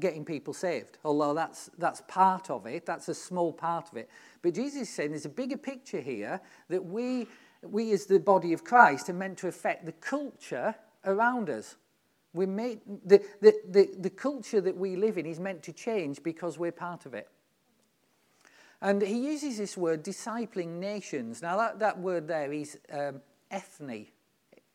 getting 0.00 0.24
people 0.24 0.54
saved, 0.54 0.96
although 1.04 1.34
that's, 1.34 1.68
that's 1.76 2.00
part 2.08 2.48
of 2.48 2.64
it, 2.64 2.86
that's 2.86 3.10
a 3.10 3.14
small 3.14 3.52
part 3.52 3.90
of 3.90 3.98
it. 3.98 4.08
But 4.40 4.54
Jesus 4.54 4.82
is 4.82 4.88
saying 4.88 5.10
there's 5.10 5.26
a 5.26 5.28
bigger 5.28 5.58
picture 5.58 6.00
here 6.00 6.40
that 6.70 6.82
we, 6.82 7.26
we 7.60 7.92
as 7.92 8.06
the 8.06 8.20
body 8.20 8.54
of 8.54 8.64
Christ 8.64 9.10
are 9.10 9.12
meant 9.12 9.36
to 9.40 9.48
affect 9.48 9.84
the 9.84 9.92
culture 9.92 10.74
around 11.04 11.50
us. 11.50 11.76
We're 12.38 12.46
made, 12.46 12.80
the, 13.04 13.22
the, 13.40 13.54
the, 13.68 13.90
the 13.98 14.10
culture 14.10 14.60
that 14.60 14.76
we 14.76 14.96
live 14.96 15.18
in 15.18 15.26
is 15.26 15.40
meant 15.40 15.62
to 15.64 15.72
change 15.72 16.22
because 16.22 16.58
we're 16.58 16.72
part 16.72 17.04
of 17.04 17.14
it. 17.14 17.28
And 18.80 19.02
he 19.02 19.26
uses 19.26 19.58
this 19.58 19.76
word, 19.76 20.04
discipling 20.04 20.78
nations. 20.78 21.42
Now, 21.42 21.56
that, 21.56 21.80
that 21.80 21.98
word 21.98 22.28
there 22.28 22.52
is 22.52 22.78
um, 22.92 23.20
ethne, 23.50 24.06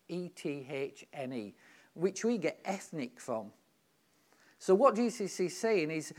E 0.10 0.30
T 0.30 0.68
H 0.70 1.06
N 1.14 1.34
E 1.34 1.54
which 1.94 2.26
we 2.26 2.38
get 2.38 2.60
ethnic 2.66 3.20
from. 3.20 3.52
So, 4.60 4.74
what 4.76 4.96
Jesus 4.96 5.40
is 5.40 5.58
saying 5.58 5.92
is 5.92 6.14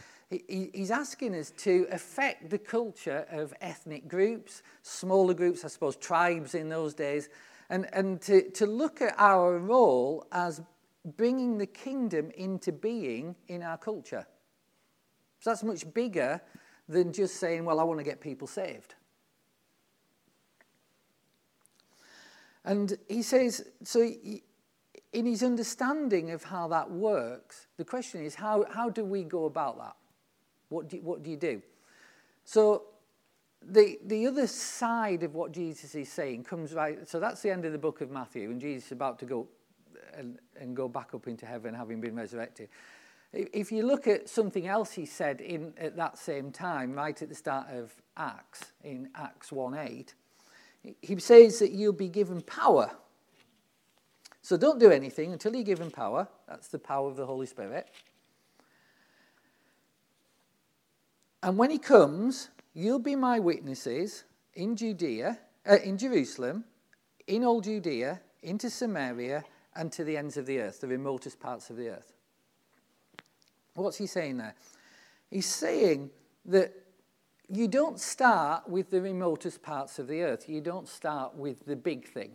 he's 0.48 0.90
asking 0.90 1.34
us 1.34 1.50
to 1.58 1.86
affect 1.90 2.50
the 2.50 2.58
culture 2.58 3.26
of 3.30 3.54
ethnic 3.60 4.06
groups, 4.06 4.62
smaller 4.82 5.34
groups, 5.34 5.64
I 5.64 5.68
suppose, 5.68 5.96
tribes 5.96 6.54
in 6.54 6.68
those 6.68 6.94
days, 6.94 7.30
and, 7.70 7.88
and 7.92 8.20
to, 8.22 8.50
to 8.50 8.66
look 8.66 9.00
at 9.00 9.14
our 9.16 9.58
role 9.58 10.26
as 10.30 10.60
bringing 11.04 11.58
the 11.58 11.66
kingdom 11.66 12.30
into 12.36 12.72
being 12.72 13.36
in 13.48 13.62
our 13.62 13.76
culture. 13.76 14.26
So, 15.40 15.50
that's 15.50 15.62
much 15.62 15.92
bigger 15.92 16.40
than 16.88 17.12
just 17.12 17.36
saying, 17.36 17.64
well, 17.64 17.80
I 17.80 17.84
want 17.84 18.00
to 18.00 18.04
get 18.04 18.20
people 18.20 18.46
saved. 18.46 18.94
And 22.64 22.96
he 23.08 23.22
says, 23.22 23.68
so 23.82 24.10
in 25.12 25.26
his 25.26 25.42
understanding 25.42 26.30
of 26.30 26.44
how 26.44 26.68
that 26.68 26.90
works, 26.90 27.66
the 27.76 27.84
question 27.84 28.24
is 28.24 28.34
how, 28.34 28.64
how 28.72 28.88
do 28.88 29.04
we 29.04 29.22
go 29.22 29.44
about 29.44 29.78
that? 29.78 29.96
What 30.70 30.88
do, 30.88 30.96
what 31.02 31.22
do 31.22 31.30
you 31.30 31.36
do? 31.36 31.62
So 32.44 32.84
the, 33.62 33.98
the 34.06 34.26
other 34.26 34.46
side 34.46 35.22
of 35.22 35.34
what 35.34 35.52
Jesus 35.52 35.94
is 35.94 36.10
saying 36.10 36.44
comes 36.44 36.72
right, 36.72 37.06
so 37.08 37.20
that's 37.20 37.42
the 37.42 37.50
end 37.50 37.64
of 37.64 37.72
the 37.72 37.78
book 37.78 38.00
of 38.00 38.10
Matthew, 38.10 38.50
and 38.50 38.60
Jesus 38.60 38.86
is 38.86 38.92
about 38.92 39.18
to 39.20 39.26
go 39.26 39.46
and, 40.16 40.38
and 40.60 40.76
go 40.76 40.88
back 40.88 41.14
up 41.14 41.26
into 41.26 41.46
heaven 41.46 41.74
having 41.74 42.00
been 42.00 42.14
resurrected. 42.14 42.68
If 43.32 43.72
you 43.72 43.84
look 43.84 44.06
at 44.06 44.28
something 44.28 44.66
else 44.66 44.92
he 44.92 45.06
said 45.06 45.40
in, 45.40 45.74
at 45.76 45.96
that 45.96 46.18
same 46.18 46.52
time, 46.52 46.92
right 46.92 47.20
at 47.20 47.28
the 47.28 47.34
start 47.34 47.66
of 47.70 47.92
Acts, 48.16 48.72
in 48.84 49.08
Acts 49.16 49.50
1.8, 49.50 50.14
he 51.00 51.18
says 51.18 51.58
that 51.58 51.72
you'll 51.72 51.92
be 51.92 52.08
given 52.08 52.42
power. 52.42 52.90
So 54.42 54.56
don't 54.56 54.78
do 54.78 54.90
anything 54.90 55.32
until 55.32 55.54
you're 55.54 55.64
given 55.64 55.90
power. 55.90 56.28
That's 56.46 56.68
the 56.68 56.78
power 56.78 57.08
of 57.08 57.16
the 57.16 57.26
Holy 57.26 57.46
Spirit. 57.46 57.88
And 61.42 61.58
when 61.58 61.70
he 61.70 61.78
comes, 61.78 62.50
you'll 62.72 62.98
be 62.98 63.16
my 63.16 63.38
witnesses 63.38 64.24
in 64.54 64.76
Judea, 64.76 65.38
uh, 65.68 65.76
in 65.76 65.98
Jerusalem, 65.98 66.64
in 67.26 67.44
all 67.44 67.60
Judea, 67.60 68.20
into 68.42 68.70
Samaria, 68.70 69.44
and 69.76 69.90
to 69.92 70.04
the 70.04 70.16
ends 70.16 70.36
of 70.36 70.46
the 70.46 70.60
earth, 70.60 70.80
the 70.80 70.88
remotest 70.88 71.40
parts 71.40 71.70
of 71.70 71.76
the 71.76 71.88
earth. 71.88 72.12
What's 73.74 73.96
he 73.96 74.06
saying 74.06 74.38
there? 74.38 74.54
He's 75.30 75.46
saying 75.46 76.10
that 76.46 76.72
you 77.48 77.68
don't 77.68 77.98
start 77.98 78.68
with 78.68 78.90
the 78.90 79.00
remotest 79.00 79.62
parts 79.62 79.98
of 79.98 80.06
the 80.06 80.22
earth. 80.22 80.48
You 80.48 80.60
don't 80.60 80.88
start 80.88 81.34
with 81.36 81.66
the 81.66 81.76
big 81.76 82.06
thing. 82.06 82.32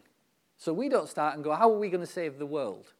So 0.57 0.73
we 0.73 0.89
don't 0.89 1.07
start 1.07 1.35
and 1.35 1.43
go, 1.43 1.53
how 1.53 1.71
are 1.71 1.77
we 1.77 1.89
going 1.89 2.05
to 2.05 2.11
save 2.11 2.37
the 2.37 2.45
world? 2.45 2.93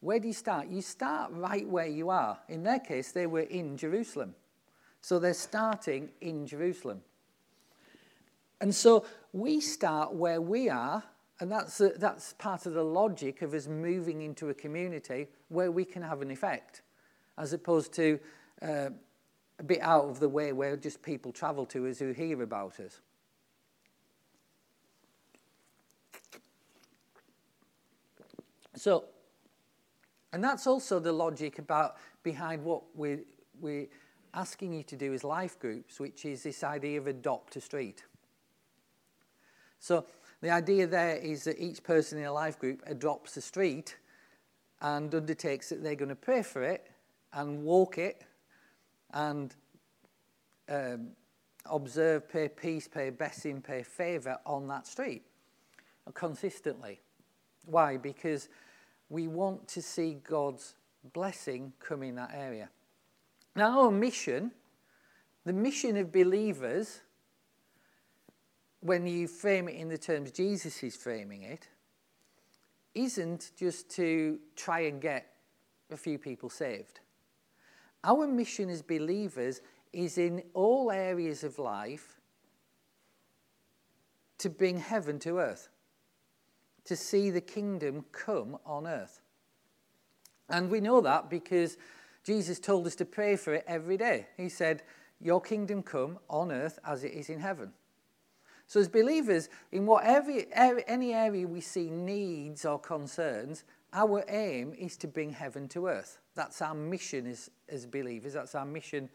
Where 0.00 0.18
do 0.18 0.28
you 0.28 0.34
start? 0.34 0.68
You 0.68 0.80
start 0.80 1.30
right 1.34 1.68
where 1.68 1.86
you 1.86 2.08
are. 2.08 2.38
In 2.48 2.62
their 2.62 2.78
case, 2.78 3.12
they 3.12 3.26
were 3.26 3.40
in 3.40 3.76
Jerusalem. 3.76 4.34
So 5.00 5.18
they're 5.18 5.34
starting 5.34 6.10
in 6.20 6.46
Jerusalem. 6.46 7.02
And 8.60 8.74
so 8.74 9.04
we 9.32 9.60
start 9.60 10.14
where 10.14 10.40
we 10.40 10.68
are, 10.68 11.04
and 11.40 11.50
that's, 11.50 11.80
that's 11.96 12.32
part 12.34 12.66
of 12.66 12.74
the 12.74 12.82
logic 12.82 13.42
of 13.42 13.54
us 13.54 13.68
moving 13.68 14.22
into 14.22 14.48
a 14.48 14.54
community 14.54 15.28
where 15.48 15.70
we 15.70 15.84
can 15.84 16.02
have 16.02 16.20
an 16.20 16.30
effect, 16.30 16.82
as 17.36 17.52
opposed 17.52 17.92
to 17.94 18.18
uh, 18.62 18.90
a 19.58 19.62
bit 19.64 19.80
out 19.80 20.04
of 20.04 20.20
the 20.20 20.28
way 20.28 20.52
where 20.52 20.76
just 20.76 21.02
people 21.02 21.32
travel 21.32 21.64
to 21.66 21.86
us 21.86 21.98
who 21.98 22.12
hear 22.12 22.42
about 22.42 22.80
us. 22.80 23.00
So, 28.74 29.06
and 30.32 30.42
that's 30.42 30.66
also 30.66 31.00
the 31.00 31.12
logic 31.12 31.58
about 31.58 31.96
behind 32.22 32.62
what 32.62 32.82
we 32.94 33.18
we 33.60 33.88
asking 34.34 34.72
you 34.72 34.84
to 34.84 34.96
do 34.96 35.12
as 35.12 35.24
life 35.24 35.58
groups, 35.58 35.98
which 35.98 36.24
is 36.24 36.44
this 36.44 36.62
idea 36.62 36.98
of 36.98 37.08
adopt 37.08 37.56
a 37.56 37.60
street. 37.60 38.04
So 39.80 40.04
the 40.40 40.50
idea 40.50 40.86
there 40.86 41.16
is 41.16 41.44
that 41.44 41.58
each 41.58 41.82
person 41.82 42.18
in 42.18 42.24
a 42.24 42.32
life 42.32 42.58
group 42.58 42.82
adopts 42.86 43.36
a 43.36 43.40
street 43.40 43.96
and 44.80 45.12
undertakes 45.14 45.68
that 45.70 45.82
they're 45.82 45.96
going 45.96 46.08
to 46.08 46.14
pray 46.14 46.42
for 46.42 46.62
it 46.62 46.90
and 47.32 47.62
walk 47.62 47.98
it 47.98 48.22
and 49.12 49.54
um, 50.68 51.08
observe, 51.66 52.28
pay 52.28 52.48
peace, 52.48 52.86
pay 52.86 53.10
blessing, 53.10 53.60
pay 53.60 53.82
favour 53.82 54.38
on 54.46 54.66
that 54.68 54.86
street 54.86 55.22
consistently. 56.14 57.00
Why? 57.64 57.96
Because 57.96 58.48
we 59.08 59.26
want 59.26 59.66
to 59.68 59.82
see 59.82 60.18
God's 60.24 60.74
blessing 61.12 61.72
come 61.80 62.02
in 62.02 62.14
that 62.16 62.30
area. 62.34 62.68
Now, 63.56 63.80
our 63.80 63.90
mission, 63.90 64.52
the 65.44 65.52
mission 65.52 65.96
of 65.96 66.12
believers, 66.12 67.00
when 68.80 69.06
you 69.06 69.26
frame 69.26 69.68
it 69.68 69.74
in 69.74 69.88
the 69.88 69.98
terms 69.98 70.30
Jesus 70.30 70.82
is 70.82 70.96
framing 70.96 71.42
it, 71.42 71.68
isn't 72.94 73.52
just 73.56 73.90
to 73.90 74.38
try 74.56 74.80
and 74.80 75.00
get 75.00 75.26
a 75.90 75.96
few 75.96 76.18
people 76.18 76.50
saved. 76.50 77.00
Our 78.04 78.26
mission 78.26 78.70
as 78.70 78.82
believers 78.82 79.60
is 79.92 80.18
in 80.18 80.42
all 80.54 80.90
areas 80.90 81.44
of 81.44 81.58
life 81.58 82.20
to 84.38 84.48
bring 84.48 84.78
heaven 84.78 85.18
to 85.20 85.38
earth, 85.38 85.68
to 86.84 86.96
see 86.96 87.30
the 87.30 87.40
kingdom 87.40 88.04
come 88.12 88.56
on 88.64 88.86
earth. 88.86 89.20
And 90.48 90.70
we 90.70 90.80
know 90.80 91.00
that 91.00 91.28
because 91.28 91.76
Jesus 92.24 92.58
told 92.58 92.86
us 92.86 92.94
to 92.96 93.04
pray 93.04 93.36
for 93.36 93.54
it 93.54 93.64
every 93.66 93.96
day. 93.96 94.28
He 94.36 94.48
said, 94.48 94.82
Your 95.20 95.40
kingdom 95.40 95.82
come 95.82 96.18
on 96.30 96.52
earth 96.52 96.78
as 96.84 97.04
it 97.04 97.12
is 97.12 97.28
in 97.28 97.40
heaven. 97.40 97.72
So, 98.68 98.80
as 98.80 98.88
believers, 98.88 99.48
in 99.72 99.86
whatever 99.86 100.30
any 100.52 101.14
area 101.14 101.48
we 101.48 101.62
see 101.62 101.88
needs 101.88 102.66
or 102.66 102.78
concerns, 102.78 103.64
our 103.94 104.22
aim 104.28 104.74
is 104.78 104.98
to 104.98 105.08
bring 105.08 105.30
heaven 105.30 105.68
to 105.68 105.86
earth. 105.86 106.18
That's 106.34 106.60
our 106.60 106.74
mission 106.74 107.26
as, 107.26 107.50
as 107.70 107.86
believers. 107.86 108.34
That's 108.34 108.54
our 108.54 108.66
mission, 108.66 109.08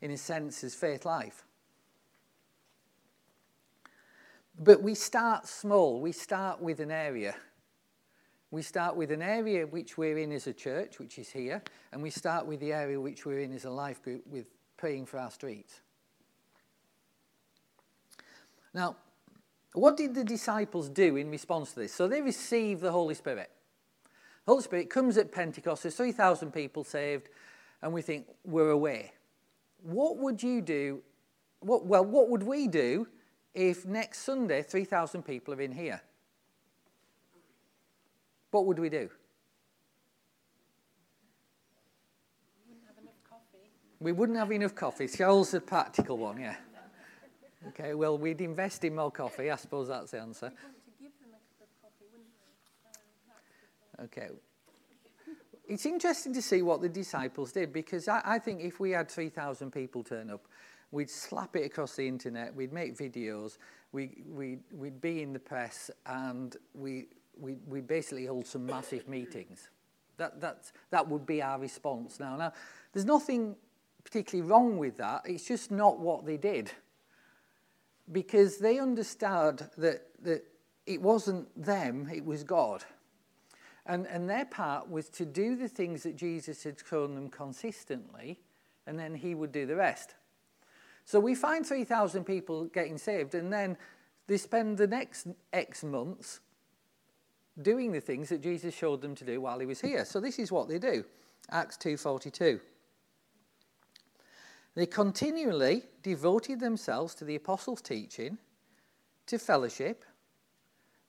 in 0.00 0.12
a 0.12 0.16
sense, 0.16 0.64
as 0.64 0.74
faith 0.74 1.04
life. 1.04 1.44
But 4.58 4.82
we 4.82 4.94
start 4.94 5.46
small. 5.46 6.00
We 6.00 6.12
start 6.12 6.62
with 6.62 6.80
an 6.80 6.90
area. 6.90 7.34
We 8.50 8.62
start 8.62 8.96
with 8.96 9.10
an 9.10 9.20
area 9.20 9.66
which 9.66 9.98
we're 9.98 10.16
in 10.16 10.32
as 10.32 10.46
a 10.46 10.54
church, 10.54 10.98
which 10.98 11.18
is 11.18 11.28
here, 11.28 11.62
and 11.92 12.02
we 12.02 12.08
start 12.08 12.46
with 12.46 12.60
the 12.60 12.72
area 12.72 12.98
which 12.98 13.26
we're 13.26 13.40
in 13.40 13.52
as 13.52 13.66
a 13.66 13.70
life 13.70 14.02
group 14.02 14.26
with 14.26 14.46
praying 14.78 15.04
for 15.04 15.18
our 15.18 15.30
streets. 15.30 15.82
Now, 18.76 18.96
what 19.72 19.96
did 19.96 20.14
the 20.14 20.22
disciples 20.22 20.90
do 20.90 21.16
in 21.16 21.30
response 21.30 21.72
to 21.72 21.80
this? 21.80 21.94
So 21.94 22.06
they 22.06 22.20
receive 22.20 22.80
the 22.80 22.92
Holy 22.92 23.14
Spirit. 23.14 23.50
The 24.44 24.52
Holy 24.52 24.62
Spirit 24.62 24.90
comes 24.90 25.16
at 25.16 25.32
Pentecost, 25.32 25.84
there's 25.84 25.94
3,000 25.94 26.52
people 26.52 26.84
saved, 26.84 27.30
and 27.80 27.90
we 27.90 28.02
think 28.02 28.26
we're 28.44 28.70
away. 28.70 29.14
What 29.82 30.18
would 30.18 30.42
you 30.42 30.60
do? 30.60 31.02
What, 31.60 31.86
well, 31.86 32.04
what 32.04 32.28
would 32.28 32.42
we 32.42 32.68
do 32.68 33.08
if 33.54 33.86
next 33.86 34.20
Sunday 34.20 34.62
3,000 34.62 35.22
people 35.22 35.54
are 35.54 35.60
in 35.62 35.72
here? 35.72 36.02
what 38.50 38.64
would 38.64 38.78
we 38.78 38.88
do? 38.88 39.10
We 44.00 44.12
wouldn't 44.12 44.38
have 44.38 44.50
enough 44.50 44.74
coffee. 44.74 45.08
Charles 45.08 45.52
a 45.52 45.60
practical 45.60 46.16
one, 46.16 46.40
yeah. 46.40 46.56
Okay, 47.68 47.94
well, 47.94 48.16
we'd 48.16 48.40
invest 48.40 48.84
in 48.84 48.94
more 48.94 49.10
coffee. 49.10 49.50
I 49.50 49.56
suppose 49.56 49.88
that's 49.88 50.10
the 50.10 50.20
answer. 50.20 50.52
Okay. 54.02 54.28
It's 55.68 55.86
interesting 55.86 56.32
to 56.34 56.42
see 56.42 56.62
what 56.62 56.80
the 56.80 56.88
disciples 56.88 57.52
did 57.52 57.72
because 57.72 58.08
I, 58.08 58.22
I 58.24 58.38
think 58.38 58.60
if 58.60 58.78
we 58.78 58.90
had 58.90 59.10
3,000 59.10 59.72
people 59.72 60.04
turn 60.04 60.30
up, 60.30 60.46
we'd 60.92 61.10
slap 61.10 61.56
it 61.56 61.64
across 61.64 61.96
the 61.96 62.06
internet, 62.06 62.54
we'd 62.54 62.72
make 62.72 62.96
videos, 62.96 63.58
we, 63.92 64.22
we, 64.28 64.58
we'd 64.72 65.00
be 65.00 65.22
in 65.22 65.32
the 65.32 65.38
press, 65.38 65.90
and 66.06 66.56
we, 66.74 67.06
we, 67.38 67.56
we 67.66 67.80
basically 67.80 68.26
hold 68.26 68.46
some 68.46 68.64
massive 68.64 69.08
meetings. 69.08 69.70
That, 70.18 70.40
that, 70.40 70.70
that 70.90 71.08
would 71.08 71.26
be 71.26 71.42
our 71.42 71.58
response 71.58 72.20
now. 72.20 72.36
Now, 72.36 72.52
there's 72.92 73.04
nothing 73.04 73.56
particularly 74.04 74.48
wrong 74.48 74.78
with 74.78 74.96
that. 74.98 75.22
It's 75.24 75.46
just 75.46 75.70
not 75.70 75.98
what 75.98 76.24
they 76.24 76.36
did. 76.36 76.70
Because 78.10 78.58
they 78.58 78.78
understood 78.78 79.68
that, 79.78 80.02
that 80.22 80.44
it 80.86 81.02
wasn't 81.02 81.48
them, 81.60 82.08
it 82.12 82.24
was 82.24 82.44
God. 82.44 82.84
And, 83.84 84.06
and 84.06 84.28
their 84.28 84.44
part 84.44 84.90
was 84.90 85.08
to 85.10 85.24
do 85.24 85.56
the 85.56 85.68
things 85.68 86.02
that 86.02 86.16
Jesus 86.16 86.64
had 86.64 86.76
shown 86.88 87.14
them 87.14 87.28
consistently, 87.28 88.40
and 88.86 88.98
then 88.98 89.14
he 89.14 89.34
would 89.34 89.52
do 89.52 89.66
the 89.66 89.76
rest. 89.76 90.14
So 91.04 91.20
we 91.20 91.34
find 91.34 91.64
3,000 91.64 92.24
people 92.24 92.64
getting 92.64 92.98
saved, 92.98 93.34
and 93.34 93.52
then 93.52 93.76
they 94.26 94.36
spend 94.36 94.78
the 94.78 94.88
next 94.88 95.28
X 95.52 95.84
months 95.84 96.40
doing 97.62 97.92
the 97.92 98.00
things 98.00 98.28
that 98.28 98.42
Jesus 98.42 98.74
showed 98.74 99.00
them 99.00 99.14
to 99.14 99.24
do 99.24 99.40
while 99.40 99.58
he 99.58 99.66
was 99.66 99.80
here. 99.80 100.04
So 100.04 100.20
this 100.20 100.38
is 100.38 100.52
what 100.52 100.68
they 100.68 100.78
do. 100.78 101.04
Acts 101.50 101.76
2:42. 101.76 102.60
They 104.76 104.86
continually 104.86 105.84
devoted 106.02 106.60
themselves 106.60 107.14
to 107.16 107.24
the 107.24 107.34
apostles' 107.34 107.80
teaching, 107.80 108.36
to 109.26 109.38
fellowship, 109.38 110.04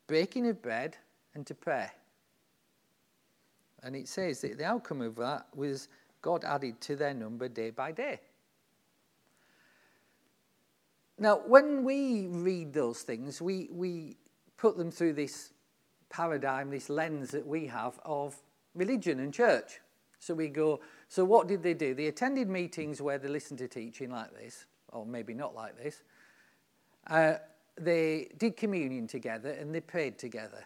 breaking 0.08 0.48
of 0.48 0.62
bread, 0.62 0.96
and 1.36 1.46
to 1.46 1.54
prayer. 1.54 1.92
And 3.84 3.94
it 3.94 4.08
says 4.08 4.40
that 4.42 4.58
the 4.58 4.64
outcome 4.64 5.02
of 5.02 5.18
that 5.18 5.48
was 5.54 5.90
God 6.22 6.46
added 6.46 6.80
to 6.82 6.96
their 6.96 7.14
number 7.14 7.50
day 7.50 7.70
by 7.72 7.92
day. 7.92 8.22
Now, 11.20 11.42
when 11.46 11.84
we 11.84 12.28
read 12.28 12.72
those 12.74 13.02
things, 13.02 13.42
we, 13.42 13.68
we 13.72 14.16
put 14.56 14.78
them 14.78 14.92
through 14.92 15.14
this 15.14 15.52
paradigm, 16.10 16.70
this 16.70 16.90
lens 16.90 17.32
that 17.32 17.46
we 17.46 17.68
have 17.68 18.00
of 18.06 18.36
religion 18.76 19.20
and 19.20 19.34
church. 19.34 19.82
So 20.20 20.34
we 20.34 20.48
go, 20.48 20.80
so 21.08 21.24
what 21.24 21.48
did 21.48 21.64
they 21.64 21.74
do? 21.74 21.94
They 21.94 22.08
attended 22.08 22.50
meetings 22.50 23.02
where 23.02 23.18
they 23.18 23.28
listened 23.28 23.60
to 23.60 23.68
teaching 23.68 24.12
like 24.12 24.34
this, 24.34 24.66
or 24.92 25.06
maybe 25.06 25.34
not 25.34 25.56
like 25.56 25.78
this. 25.82 26.04
Uh, 27.08 27.36
they 27.80 28.30
did 28.38 28.58
communion 28.58 29.08
together 29.08 29.52
and 29.52 29.74
they 29.74 29.80
prayed 29.80 30.18
together. 30.18 30.66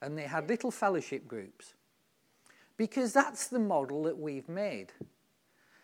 And 0.00 0.16
they 0.16 0.22
had 0.22 0.48
little 0.48 0.70
fellowship 0.70 1.26
groups. 1.26 1.74
Because 2.76 3.12
that's 3.12 3.48
the 3.48 3.58
model 3.58 4.04
that 4.04 4.18
we've 4.18 4.48
made. 4.48 4.92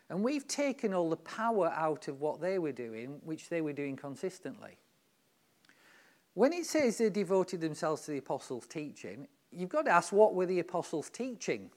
And 0.09 0.23
we've 0.23 0.47
taken 0.47 0.93
all 0.93 1.09
the 1.09 1.17
power 1.17 1.69
out 1.69 2.07
of 2.07 2.19
what 2.19 2.41
they 2.41 2.57
were 2.57 2.71
doing, 2.71 3.19
which 3.23 3.49
they 3.49 3.61
were 3.61 3.73
doing 3.73 3.95
consistently. 3.95 4.77
When 6.33 6.53
it 6.53 6.65
says 6.65 6.97
they 6.97 7.09
devoted 7.09 7.61
themselves 7.61 8.03
to 8.03 8.11
the 8.11 8.17
apostles' 8.17 8.67
teaching, 8.67 9.27
you've 9.51 9.69
got 9.69 9.83
to 9.83 9.91
ask 9.91 10.11
what 10.11 10.35
were 10.35 10.45
the 10.45 10.59
apostles 10.59 11.09
teaching? 11.09 11.69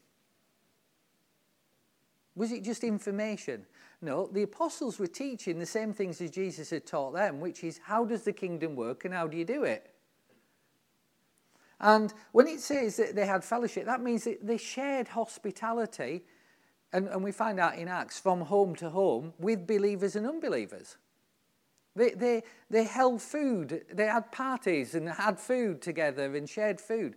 Was 2.34 2.52
it 2.52 2.64
just 2.64 2.84
information? 2.84 3.66
No, 4.00 4.26
the 4.26 4.42
apostles 4.42 4.98
were 4.98 5.06
teaching 5.06 5.58
the 5.58 5.66
same 5.66 5.92
things 5.92 6.20
as 6.20 6.30
Jesus 6.30 6.70
had 6.70 6.86
taught 6.86 7.14
them, 7.14 7.40
which 7.40 7.62
is 7.62 7.80
how 7.84 8.04
does 8.04 8.22
the 8.22 8.32
kingdom 8.32 8.74
work 8.74 9.04
and 9.04 9.14
how 9.14 9.26
do 9.26 9.36
you 9.36 9.44
do 9.44 9.64
it? 9.64 9.92
And 11.80 12.12
when 12.30 12.46
it 12.46 12.60
says 12.60 12.96
that 12.96 13.14
they 13.14 13.26
had 13.26 13.44
fellowship, 13.44 13.86
that 13.86 14.00
means 14.00 14.24
that 14.24 14.46
they 14.46 14.56
shared 14.56 15.08
hospitality, 15.08 16.22
and, 16.92 17.08
and 17.08 17.22
we 17.22 17.32
find 17.32 17.58
out 17.58 17.76
in 17.76 17.88
Acts, 17.88 18.18
from 18.18 18.40
home 18.40 18.74
to 18.76 18.88
home 18.88 19.34
with 19.38 19.66
believers 19.66 20.16
and 20.16 20.26
unbelievers. 20.26 20.96
They, 21.94 22.10
they, 22.10 22.42
they 22.70 22.84
held 22.84 23.20
food, 23.20 23.84
they 23.92 24.06
had 24.06 24.32
parties 24.32 24.94
and 24.94 25.08
had 25.08 25.38
food 25.38 25.82
together 25.82 26.34
and 26.34 26.48
shared 26.48 26.80
food. 26.80 27.16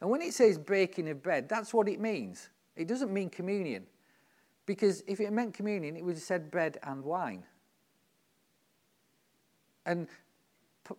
And 0.00 0.10
when 0.10 0.20
it 0.20 0.34
says 0.34 0.58
breaking 0.58 1.08
of 1.08 1.22
bread, 1.22 1.48
that's 1.48 1.72
what 1.72 1.88
it 1.88 2.00
means. 2.00 2.48
It 2.74 2.88
doesn't 2.88 3.12
mean 3.12 3.30
communion. 3.30 3.86
Because 4.66 5.04
if 5.06 5.20
it 5.20 5.32
meant 5.32 5.54
communion, 5.54 5.96
it 5.96 6.04
would 6.04 6.16
have 6.16 6.22
said 6.22 6.50
bread 6.50 6.78
and 6.82 7.04
wine. 7.04 7.44
And, 9.86 10.08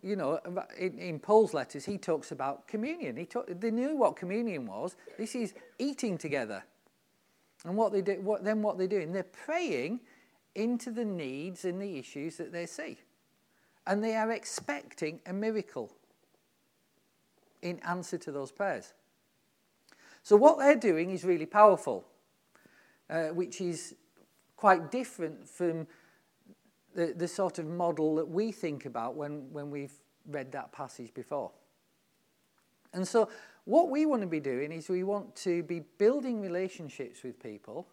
you 0.02 0.16
know, 0.16 0.40
uh, 0.44 0.62
in, 0.78 0.98
in 0.98 1.18
Paul's 1.18 1.52
letters, 1.52 1.84
he 1.84 1.98
talks 1.98 2.32
about 2.32 2.66
communion. 2.66 3.16
He 3.16 3.26
talk, 3.26 3.46
they 3.48 3.70
knew 3.70 3.94
what 3.94 4.16
communion 4.16 4.66
was. 4.66 4.96
This 5.18 5.34
is 5.34 5.52
eating 5.78 6.16
together. 6.16 6.64
And 7.64 7.76
what 7.76 7.92
they 7.92 8.00
do, 8.00 8.18
what, 8.22 8.42
then 8.42 8.62
what 8.62 8.78
they're 8.78 8.86
doing, 8.86 9.12
they're 9.12 9.22
praying 9.24 10.00
into 10.54 10.90
the 10.90 11.04
needs 11.04 11.66
and 11.66 11.80
the 11.80 11.98
issues 11.98 12.38
that 12.38 12.52
they 12.52 12.64
see. 12.64 12.96
And 13.86 14.02
they 14.02 14.16
are 14.16 14.30
expecting 14.30 15.20
a 15.26 15.32
miracle 15.32 15.92
in 17.60 17.78
answer 17.80 18.16
to 18.18 18.32
those 18.32 18.50
prayers. 18.52 18.94
So, 20.22 20.36
what 20.36 20.58
they're 20.58 20.76
doing 20.76 21.10
is 21.10 21.24
really 21.24 21.46
powerful 21.46 22.06
uh, 23.10 23.28
which 23.28 23.60
is 23.60 23.94
quite 24.56 24.90
different 24.90 25.48
from 25.48 25.86
the, 26.94 27.14
the 27.16 27.28
sort 27.28 27.58
of 27.58 27.66
model 27.66 28.16
that 28.16 28.28
we 28.28 28.52
think 28.52 28.84
about 28.84 29.14
when, 29.14 29.52
when 29.52 29.70
we've 29.70 29.92
read 30.26 30.52
that 30.52 30.72
passage 30.72 31.14
before. 31.14 31.50
And 32.92 33.06
so, 33.06 33.28
what 33.64 33.90
we 33.90 34.06
want 34.06 34.22
to 34.22 34.28
be 34.28 34.40
doing 34.40 34.72
is 34.72 34.88
we 34.88 35.04
want 35.04 35.36
to 35.36 35.62
be 35.62 35.80
building 35.98 36.40
relationships 36.40 37.22
with 37.22 37.40
people, 37.40 37.86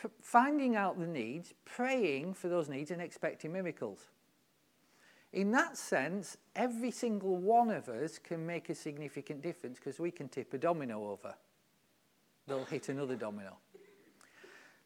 p- 0.00 0.08
finding 0.20 0.76
out 0.76 0.98
the 0.98 1.06
needs, 1.06 1.54
praying 1.64 2.34
for 2.34 2.48
those 2.48 2.68
needs, 2.68 2.90
and 2.90 3.00
expecting 3.00 3.52
miracles. 3.52 4.00
In 5.32 5.50
that 5.52 5.76
sense, 5.76 6.36
every 6.54 6.90
single 6.90 7.38
one 7.38 7.70
of 7.70 7.88
us 7.88 8.18
can 8.18 8.46
make 8.46 8.68
a 8.68 8.74
significant 8.74 9.42
difference 9.42 9.78
because 9.78 9.98
we 9.98 10.10
can 10.10 10.28
tip 10.28 10.52
a 10.54 10.58
domino 10.58 11.10
over 11.10 11.34
they'll 12.46 12.64
hit 12.64 12.88
another 12.88 13.16
domino. 13.16 13.56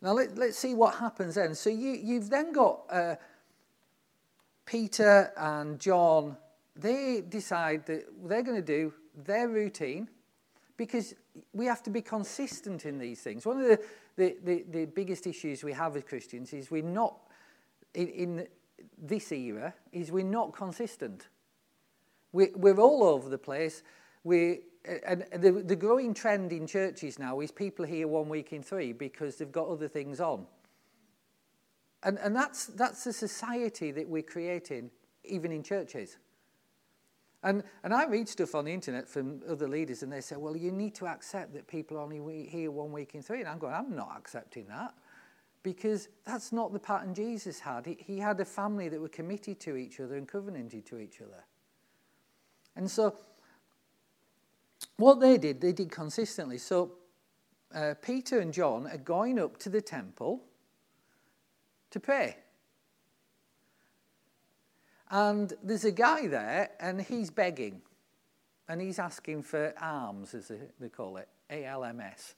Now 0.03 0.13
let, 0.13 0.39
us 0.39 0.57
see 0.57 0.75
what 0.75 0.95
happens 0.95 1.35
then. 1.35 1.55
So 1.55 1.69
you, 1.69 1.91
you've 1.91 2.31
then 2.31 2.53
got 2.53 2.83
uh, 2.91 3.17
Peter 4.65 5.33
and 5.37 5.79
John. 5.79 6.37
They 6.75 7.23
decide 7.29 7.85
that 7.87 8.07
they're 8.25 8.43
going 8.43 8.57
to 8.57 8.63
do 8.63 8.95
their 9.15 9.49
routine 9.49 10.09
because 10.77 11.15
we 11.53 11.67
have 11.67 11.83
to 11.83 11.91
be 11.91 12.01
consistent 12.01 12.87
in 12.87 12.99
these 12.99 13.21
things. 13.21 13.45
One 13.45 13.61
of 13.61 13.69
the, 13.69 13.81
the, 14.17 14.37
the, 14.43 14.65
the 14.71 14.85
biggest 14.87 15.27
issues 15.27 15.63
we 15.63 15.73
have 15.73 15.97
as 15.97 16.05
Christians 16.05 16.55
is 16.55 16.71
we're 16.71 16.83
not, 16.83 17.19
in, 17.95 18.09
in 18.09 18.47
this 18.97 19.31
era, 19.33 19.75
is 19.93 20.11
we're 20.11 20.25
not 20.25 20.55
consistent. 20.55 21.29
We're, 22.33 22.53
we're 22.55 22.81
all 22.81 23.05
over 23.05 23.29
the 23.29 23.39
place. 23.39 23.83
We 24.25 24.61
and 24.85 25.25
the, 25.33 25.53
the 25.53 25.77
growing 25.77 26.15
trend 26.15 26.53
in 26.53 26.67
churches 26.67 27.19
now 27.19 27.41
is 27.41 27.51
people 27.51 27.85
here 27.85 28.09
one 28.09 28.29
week 28.29 28.53
in 28.53 28.63
three 28.63 28.93
because 28.93 29.37
they've 29.37 29.53
got 29.53 29.69
other 29.69 29.89
things 29.89 30.21
on. 30.21 30.47
And, 32.03 32.19
and 32.19 32.35
that's, 32.35 32.67
that's 32.67 33.05
the 33.05 33.13
society 33.13 33.91
that 33.91 34.09
we're 34.09 34.23
creating, 34.23 34.91
even 35.25 35.53
in 35.53 35.63
churches. 35.63 36.17
And, 37.43 37.63
and 37.85 37.93
I 37.93 38.07
read 38.07 38.29
stuff 38.29 38.55
on 38.55 38.67
the 38.67 38.73
internet 38.73 39.09
from 39.09 39.41
other 39.49 39.69
leaders, 39.69 40.03
and 40.03 40.13
they 40.13 40.21
say, 40.21 40.37
well, 40.37 40.57
you 40.57 40.73
need 40.73 40.95
to 40.97 41.07
accept 41.07 41.55
that 41.55 41.67
people 41.67 41.97
are 41.97 42.01
only 42.01 42.47
here 42.47 42.71
one 42.71 42.93
week 42.93 43.15
in 43.15 43.23
three. 43.23 43.41
And 43.41 43.49
I'm 43.49 43.59
going, 43.59 43.75
I'm 43.75 43.95
not 43.95 44.15
accepting 44.17 44.67
that 44.69 44.95
because 45.63 46.09
that's 46.25 46.53
not 46.53 46.73
the 46.73 46.79
pattern 46.79 47.15
Jesus 47.15 47.61
had. 47.61 47.87
He, 47.87 47.99
he 48.01 48.19
had 48.19 48.41
a 48.41 48.45
family 48.45 48.89
that 48.89 49.01
were 49.01 49.09
committed 49.09 49.61
to 49.61 49.77
each 49.77 50.01
other 50.01 50.17
and 50.17 50.27
covenanted 50.27 50.87
to 50.87 50.99
each 50.99 51.21
other. 51.21 51.45
And 52.77 52.91
so 52.91 53.15
what 54.97 55.21
they 55.21 55.39
did, 55.39 55.61
they 55.61 55.73
did 55.73 55.91
consistently. 55.91 56.59
So 56.59 56.93
uh, 57.75 57.95
Peter 58.01 58.41
and 58.41 58.53
John 58.53 58.87
are 58.87 58.99
going 58.99 59.39
up 59.39 59.57
to 59.59 59.69
the 59.69 59.81
temple 59.81 60.43
to 61.91 62.01
pray. 62.01 62.37
And 65.11 65.53
there's 65.63 65.85
a 65.85 65.91
guy 65.91 66.29
there, 66.29 66.71
and 66.79 67.01
he's 67.01 67.31
begging. 67.31 67.83
And 68.69 68.81
he's 68.81 69.01
asking 69.01 69.43
for 69.43 69.75
alms, 69.81 70.35
as 70.35 70.53
they 70.79 70.89
call 70.89 71.17
it, 71.17 71.29
A 71.51 71.65
L 71.65 71.83
M 71.83 72.01
S, 72.01 72.37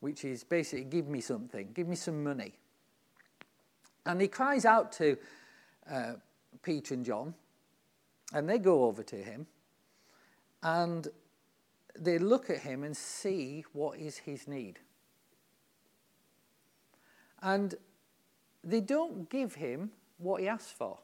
which 0.00 0.24
is 0.24 0.42
basically 0.42 0.84
give 0.84 1.06
me 1.06 1.20
something, 1.20 1.70
give 1.72 1.86
me 1.86 1.94
some 1.94 2.24
money. 2.24 2.54
And 4.04 4.20
he 4.20 4.26
cries 4.26 4.64
out 4.64 4.90
to 4.92 5.16
uh, 5.88 6.14
Peter 6.62 6.94
and 6.94 7.04
John, 7.04 7.34
and 8.32 8.48
they 8.48 8.58
go 8.58 8.84
over 8.84 9.04
to 9.04 9.16
him. 9.16 9.46
And 10.64 11.06
they 11.98 12.18
look 12.18 12.50
at 12.50 12.58
him 12.58 12.84
and 12.84 12.96
see 12.96 13.64
what 13.72 13.98
is 13.98 14.18
his 14.18 14.48
need. 14.48 14.78
And 17.42 17.74
they 18.62 18.80
don't 18.80 19.28
give 19.28 19.54
him 19.54 19.90
what 20.18 20.40
he 20.40 20.48
asks 20.48 20.72
for. 20.72 20.98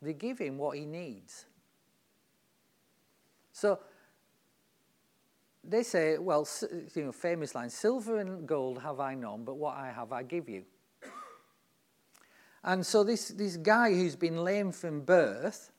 They 0.00 0.14
give 0.14 0.38
him 0.38 0.58
what 0.58 0.76
he 0.76 0.84
needs. 0.84 1.44
So 3.52 3.78
they 5.62 5.82
say, 5.82 6.18
well, 6.18 6.48
you 6.94 7.04
know, 7.04 7.12
famous 7.12 7.54
line, 7.54 7.70
silver 7.70 8.18
and 8.18 8.48
gold 8.48 8.82
have 8.82 8.98
I 8.98 9.14
none, 9.14 9.44
but 9.44 9.54
what 9.54 9.76
I 9.76 9.92
have 9.92 10.12
I 10.12 10.22
give 10.22 10.48
you. 10.48 10.64
And 12.64 12.84
so 12.84 13.04
this, 13.04 13.28
this 13.28 13.56
guy 13.56 13.92
who's 13.92 14.16
been 14.16 14.38
lame 14.38 14.72
from 14.72 15.02
birth 15.02 15.72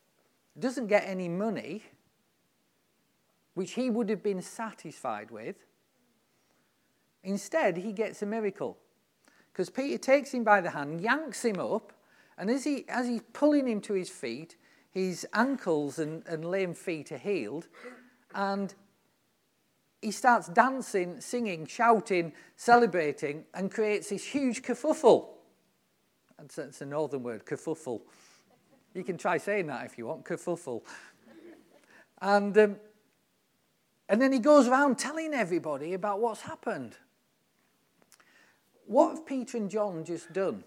doesn't 0.60 0.88
get 0.88 1.04
any 1.06 1.30
money 1.30 1.84
which 3.54 3.74
he 3.74 3.90
would 3.90 4.10
have 4.10 4.24
been 4.24 4.42
satisfied 4.42 5.32
with. 5.32 5.56
Instead, 7.24 7.78
he 7.78 7.92
gets 7.92 8.22
a 8.22 8.26
miracle. 8.26 8.78
Because 9.52 9.70
Peter 9.70 9.98
takes 9.98 10.32
him 10.34 10.44
by 10.44 10.62
the 10.62 10.72
hand, 10.72 11.02
yanks 11.02 11.46
him 11.46 11.60
up, 11.60 11.94
and 12.38 12.50
as, 12.50 12.64
he, 12.64 12.86
as 12.90 13.08
he's 13.08 13.22
pulling 13.34 13.68
him 13.68 13.80
to 13.82 13.94
his 13.94 14.10
feet, 14.10 14.58
his 14.90 15.28
ankles 15.34 16.00
and, 16.00 16.24
and 16.28 16.46
lame 16.46 16.74
feet 16.74 17.12
are 17.12 17.18
healed, 17.18 17.68
and 18.34 18.74
he 20.02 20.12
starts 20.12 20.48
dancing, 20.50 21.22
singing, 21.22 21.66
shouting, 21.66 22.34
celebrating, 22.56 23.46
and 23.54 23.72
creates 23.72 24.10
this 24.10 24.26
huge 24.26 24.62
kerfuffle. 24.62 25.28
That's, 26.38 26.56
that's 26.56 26.82
a 26.82 26.86
northern 26.86 27.24
word, 27.24 27.46
kerfuffle. 27.46 28.02
You 28.94 29.04
can 29.04 29.18
try 29.18 29.38
saying 29.38 29.68
that 29.68 29.86
if 29.86 29.98
you 29.98 30.08
want, 30.08 30.26
kerfuffle. 30.26 30.82
And 32.22 32.58
um, 32.58 32.76
and 34.10 34.22
then 34.22 34.32
he 34.32 34.40
goes 34.40 34.68
around 34.68 34.98
telling 34.98 35.34
everybody 35.34 35.94
about 35.94 36.20
what's 36.20 36.42
happened. 36.42 36.98
What 38.86 39.10
have 39.12 39.26
Peter 39.26 39.58
and 39.58 39.70
John 39.70 40.04
just 40.04 40.34
done? 40.34 40.64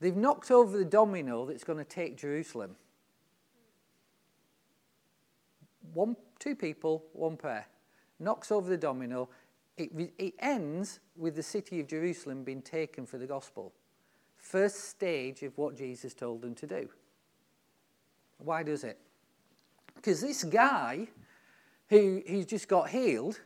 They've 0.00 0.16
knocked 0.16 0.50
over 0.50 0.76
the 0.76 0.84
domino 0.84 1.46
that's 1.46 1.64
going 1.64 1.78
to 1.78 1.84
take 1.84 2.16
Jerusalem. 2.16 2.76
One, 5.94 6.16
two 6.38 6.56
people, 6.56 7.04
one 7.12 7.36
pair. 7.36 7.66
Knocks 8.18 8.50
over 8.50 8.68
the 8.68 8.76
domino. 8.76 9.28
It, 9.76 10.12
it 10.18 10.34
ends 10.38 11.00
with 11.16 11.36
the 11.36 11.42
city 11.42 11.78
of 11.80 11.86
Jerusalem 11.86 12.42
being 12.42 12.62
taken 12.62 13.06
for 13.06 13.18
the 13.18 13.26
gospel. 13.26 13.72
First 14.38 14.88
stage 14.88 15.42
of 15.42 15.56
what 15.56 15.76
Jesus 15.76 16.14
told 16.14 16.42
them 16.42 16.54
to 16.56 16.66
do. 16.66 16.88
Why 18.38 18.64
does 18.64 18.82
it? 18.82 18.98
Because 19.94 20.20
this 20.20 20.44
guy 20.44 21.08
who, 21.88 22.22
who's 22.26 22.46
just 22.46 22.68
got 22.68 22.88
healed, 22.88 23.40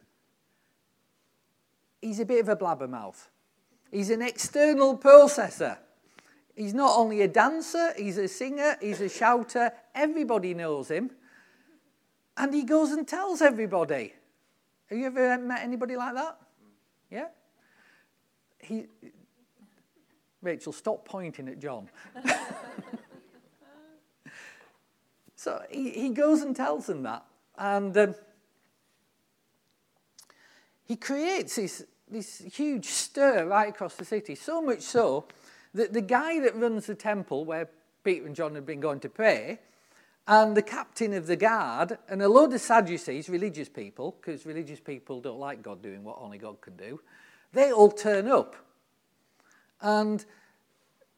he's 2.00 2.20
a 2.20 2.24
bit 2.24 2.40
of 2.40 2.48
a 2.48 2.56
blabbermouth. 2.56 3.28
He's 3.90 4.10
an 4.10 4.22
external 4.22 4.98
processor. 4.98 5.78
He's 6.54 6.74
not 6.74 6.96
only 6.96 7.22
a 7.22 7.28
dancer, 7.28 7.92
he's 7.96 8.16
a 8.16 8.28
singer, 8.28 8.76
he's 8.80 9.00
a 9.00 9.08
shouter. 9.08 9.72
Everybody 9.94 10.54
knows 10.54 10.90
him. 10.90 11.10
And 12.36 12.52
he 12.52 12.64
goes 12.64 12.90
and 12.92 13.06
tells 13.06 13.42
everybody. 13.42 14.14
Have 14.86 14.98
you 14.98 15.06
ever 15.06 15.38
met 15.38 15.62
anybody 15.62 15.96
like 15.96 16.14
that? 16.14 16.38
Yeah? 17.10 17.26
He, 18.58 18.86
Rachel, 20.42 20.72
stop 20.72 21.04
pointing 21.04 21.48
at 21.48 21.58
John. 21.58 21.88
so 25.46 25.62
he, 25.70 25.90
he 25.90 26.08
goes 26.08 26.42
and 26.42 26.56
tells 26.56 26.86
them 26.86 27.04
that. 27.04 27.24
And 27.56 27.96
um, 27.96 28.16
he 30.84 30.96
creates 30.96 31.54
this, 31.54 31.84
this 32.10 32.38
huge 32.52 32.86
stir 32.86 33.46
right 33.46 33.68
across 33.68 33.94
the 33.94 34.04
city, 34.04 34.34
so 34.34 34.60
much 34.60 34.80
so 34.80 35.28
that 35.72 35.92
the 35.92 36.00
guy 36.00 36.40
that 36.40 36.56
runs 36.56 36.86
the 36.86 36.96
temple 36.96 37.44
where 37.44 37.68
Peter 38.02 38.26
and 38.26 38.34
John 38.34 38.56
had 38.56 38.66
been 38.66 38.80
going 38.80 38.98
to 38.98 39.08
pray, 39.08 39.60
and 40.26 40.56
the 40.56 40.62
captain 40.62 41.12
of 41.12 41.28
the 41.28 41.36
guard, 41.36 41.96
and 42.08 42.20
a 42.20 42.28
load 42.28 42.52
of 42.52 42.60
Sadducees, 42.60 43.28
religious 43.28 43.68
people, 43.68 44.16
because 44.20 44.46
religious 44.46 44.80
people 44.80 45.20
don't 45.20 45.38
like 45.38 45.62
God 45.62 45.80
doing 45.80 46.02
what 46.02 46.18
only 46.20 46.38
God 46.38 46.60
can 46.60 46.76
do, 46.76 47.00
they 47.52 47.70
all 47.70 47.92
turn 47.92 48.26
up. 48.26 48.56
And 49.80 50.24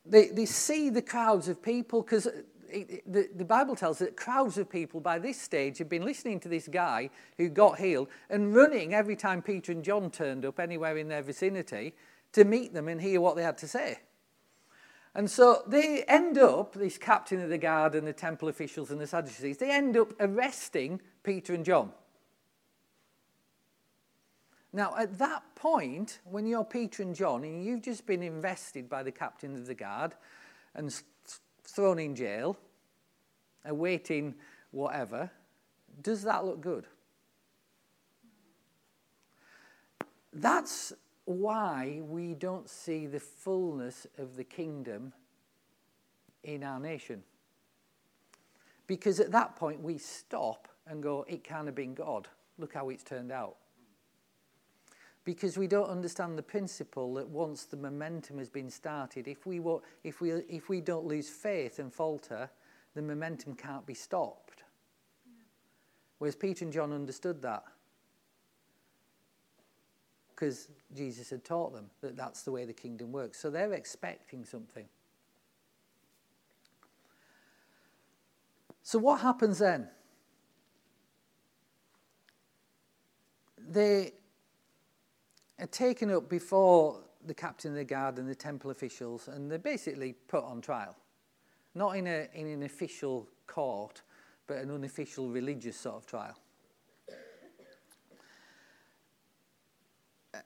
they, 0.05 0.29
they 0.29 0.45
see 0.45 0.91
the 0.91 1.01
crowds 1.01 1.49
of 1.49 1.63
people, 1.63 2.03
because 2.03 2.29
the, 2.69 3.29
the 3.35 3.45
Bible 3.45 3.77
tells 3.77 3.99
that 3.99 4.17
crowds 4.17 4.59
of 4.59 4.69
people 4.69 5.01
by 5.01 5.19
this 5.19 5.41
stage 5.41 5.79
had 5.79 5.89
been 5.89 6.05
listening 6.05 6.41
to 6.41 6.49
this 6.49 6.69
guy 6.69 7.11
who 7.37 7.49
got 7.49 7.79
healed 7.79 8.09
and 8.31 8.55
running 8.55 8.95
every 8.95 9.17
time 9.17 9.43
Peter 9.43 9.73
and 9.73 9.83
John 9.83 10.11
turned 10.11 10.45
up 10.45 10.61
anywhere 10.61 10.97
in 10.97 11.09
their 11.09 11.23
vicinity 11.23 11.95
to 12.33 12.45
meet 12.45 12.75
them 12.75 12.89
and 12.89 13.01
hear 13.01 13.21
what 13.21 13.37
they 13.37 13.43
had 13.43 13.59
to 13.59 13.69
say. 13.69 13.99
And 15.15 15.31
so 15.31 15.63
they 15.67 16.05
end 16.05 16.39
up, 16.39 16.75
this 16.75 16.99
captain 16.99 17.43
of 17.43 17.49
the 17.49 17.59
guard 17.59 17.95
and 17.95 18.07
the 18.07 18.13
temple 18.13 18.49
officials 18.49 18.91
and 18.91 19.01
the 19.01 19.07
Sadducees, 19.07 19.59
they 19.59 19.71
end 19.71 19.97
up 19.97 20.13
arresting 20.21 21.01
Peter 21.23 21.55
and 21.55 21.65
John. 21.65 21.93
Now, 24.73 24.95
at 24.99 25.19
that 25.19 25.43
point, 25.55 26.21
when 26.25 26.47
you're 26.47 26.65
Peter 26.65 27.03
and 27.03 27.15
John 27.15 27.43
and 27.43 27.65
you've 27.65 27.83
just 27.83 28.07
been 28.07 28.23
invested 28.23 28.89
by 28.89 29.03
the 29.03 29.11
captain 29.11 29.55
of 29.55 29.67
the 29.67 29.75
guard 29.75 30.15
and 30.75 30.95
thrown 31.71 31.99
in 31.99 32.15
jail, 32.15 32.57
awaiting 33.65 34.35
whatever, 34.71 35.31
does 36.03 36.23
that 36.23 36.45
look 36.45 36.61
good? 36.61 36.87
That's 40.33 40.93
why 41.25 42.01
we 42.03 42.35
don't 42.35 42.69
see 42.69 43.07
the 43.07 43.21
fullness 43.21 44.07
of 44.19 44.37
the 44.37 44.45
kingdom 44.45 45.13
in 46.45 46.63
our 46.63 46.81
nation. 46.81 47.23
Because 48.87 49.21
at 49.21 49.33
that 49.33 49.57
point 49.57 49.83
we 49.83 49.99
stop 49.99 50.69
and 50.87 51.03
go, 51.03 51.27
it 51.29 51.45
can't 51.45 51.67
have 51.67 51.75
been 51.75 51.95
God. 51.95 52.29
Look 52.59 52.73
how 52.73 52.89
it's 52.89 53.03
turned 53.03 53.31
out. 53.31 53.57
Because 55.29 55.59
we 55.59 55.67
don't 55.67 55.91
understand 55.91 56.39
the 56.39 56.43
principle 56.43 57.13
that 57.17 57.29
once 57.29 57.65
the 57.65 57.77
momentum 57.77 58.39
has 58.39 58.49
been 58.49 58.71
started, 58.71 59.29
if 59.29 59.45
we, 59.45 59.61
if 60.03 60.23
we, 60.23 60.31
if 60.31 60.71
we 60.71 60.81
don't 60.81 61.05
lose 61.05 61.29
faith 61.29 61.81
and 61.81 61.93
falter, 61.93 62.49
the 62.95 63.03
momentum 63.03 63.55
can't 63.55 63.85
be 63.85 63.93
stopped. 63.93 64.63
Whereas 66.17 66.35
Peter 66.35 66.65
and 66.65 66.73
John 66.73 66.95
understood 66.95 67.43
that 67.43 67.63
because 70.35 70.71
Jesus 70.97 71.29
had 71.29 71.45
taught 71.45 71.75
them 71.75 71.91
that 72.01 72.17
that's 72.17 72.43
the 72.43 72.51
way 72.51 72.65
the 72.65 72.73
kingdom 72.73 73.13
works. 73.13 73.39
So 73.39 73.51
they're 73.51 73.75
expecting 73.75 74.47
something. 74.47 74.87
So 78.83 78.99
what 78.99 79.21
happens 79.21 79.59
then? 79.59 79.89
They 83.59 84.13
are 85.59 85.67
taken 85.67 86.11
up 86.11 86.29
before 86.29 87.01
the 87.27 87.35
captain 87.35 87.73
of 87.73 87.77
the 87.77 87.85
guard 87.85 88.19
and 88.19 88.29
the 88.29 88.35
temple 88.35 88.71
officials, 88.71 89.29
and 89.29 89.51
they're 89.51 89.59
basically 89.59 90.15
put 90.29 90.45
on 90.45 90.61
trial. 90.61 90.97
Not 91.75 91.97
in, 91.97 92.07
a, 92.07 92.29
in 92.35 92.47
an 92.47 92.63
official 92.63 93.29
court, 93.47 94.03
but 94.47 94.59
an 94.59 94.71
unofficial 94.71 95.29
religious 95.29 95.77
sort 95.77 95.97
of 95.97 96.07
trial. 96.07 96.37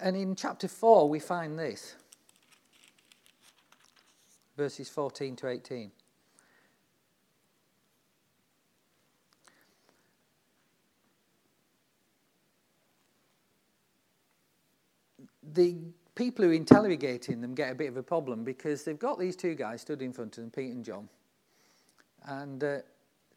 And 0.01 0.17
in 0.17 0.35
chapter 0.35 0.69
4, 0.69 1.09
we 1.09 1.19
find 1.19 1.59
this 1.59 1.95
verses 4.57 4.89
14 4.89 5.37
to 5.37 5.49
18. 5.49 5.91
The 15.53 15.77
people 16.15 16.45
who 16.45 16.51
are 16.51 16.55
interrogating 16.55 17.41
them 17.41 17.55
get 17.55 17.73
a 17.73 17.75
bit 17.75 17.89
of 17.89 17.97
a 17.97 18.03
problem 18.03 18.45
because 18.45 18.85
they've 18.85 18.99
got 18.99 19.19
these 19.19 19.37
two 19.37 19.55
guys 19.55 19.81
stood 19.81 20.03
in 20.03 20.13
front 20.13 20.39
of 20.39 20.45
them, 20.45 20.51
Pete 20.51 20.73
and 20.73 20.85
John, 20.85 21.09
and 22.25 22.63
uh, 22.63 22.79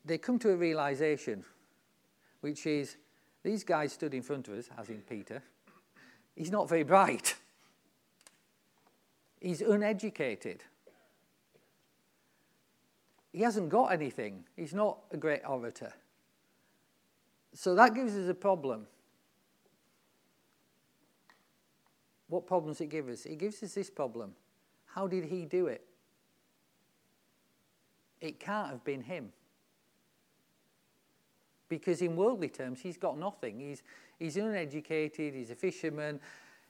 they 0.04 0.18
come 0.18 0.40
to 0.40 0.52
a 0.52 0.56
realization, 0.56 1.44
which 2.42 2.66
is 2.66 2.98
these 3.44 3.64
guys 3.64 3.94
stood 3.94 4.14
in 4.14 4.22
front 4.22 4.48
of 4.48 4.56
us, 4.56 4.70
as 4.78 4.90
in 4.90 5.02
Peter, 5.02 5.42
He's 6.36 6.52
not 6.52 6.68
very 6.68 6.84
bright. 6.84 7.36
He's 9.40 9.62
uneducated. 9.62 10.64
He 13.32 13.42
hasn't 13.42 13.70
got 13.70 13.88
anything. 13.92 14.44
He's 14.56 14.74
not 14.74 14.98
a 15.12 15.18
great 15.18 15.42
orator. 15.48 15.94
So 17.54 17.76
that 17.76 17.94
gives 17.94 18.16
us 18.16 18.28
a 18.28 18.34
problem. 18.34 18.88
What 22.28 22.48
problem 22.48 22.74
does 22.74 22.82
it 22.82 22.88
give 22.88 23.08
us? 23.08 23.26
It 23.26 23.38
gives 23.38 23.62
us 23.62 23.74
this 23.74 23.90
problem. 23.90 24.32
How 24.86 25.08
did 25.08 25.26
he 25.26 25.46
do 25.46 25.68
it? 25.68 25.86
It 28.22 28.40
can't 28.40 28.70
have 28.70 28.84
been 28.84 29.02
him. 29.02 29.32
Because 31.68 32.02
in 32.02 32.16
worldly 32.16 32.50
terms, 32.50 32.80
he's 32.80 32.98
got 32.98 33.18
nothing. 33.18 33.60
He's, 33.60 33.84
he's 34.20 34.38
uneducated, 34.38 35.34
he's 35.34 35.52
a 35.52 35.56
fisherman, 35.56 36.20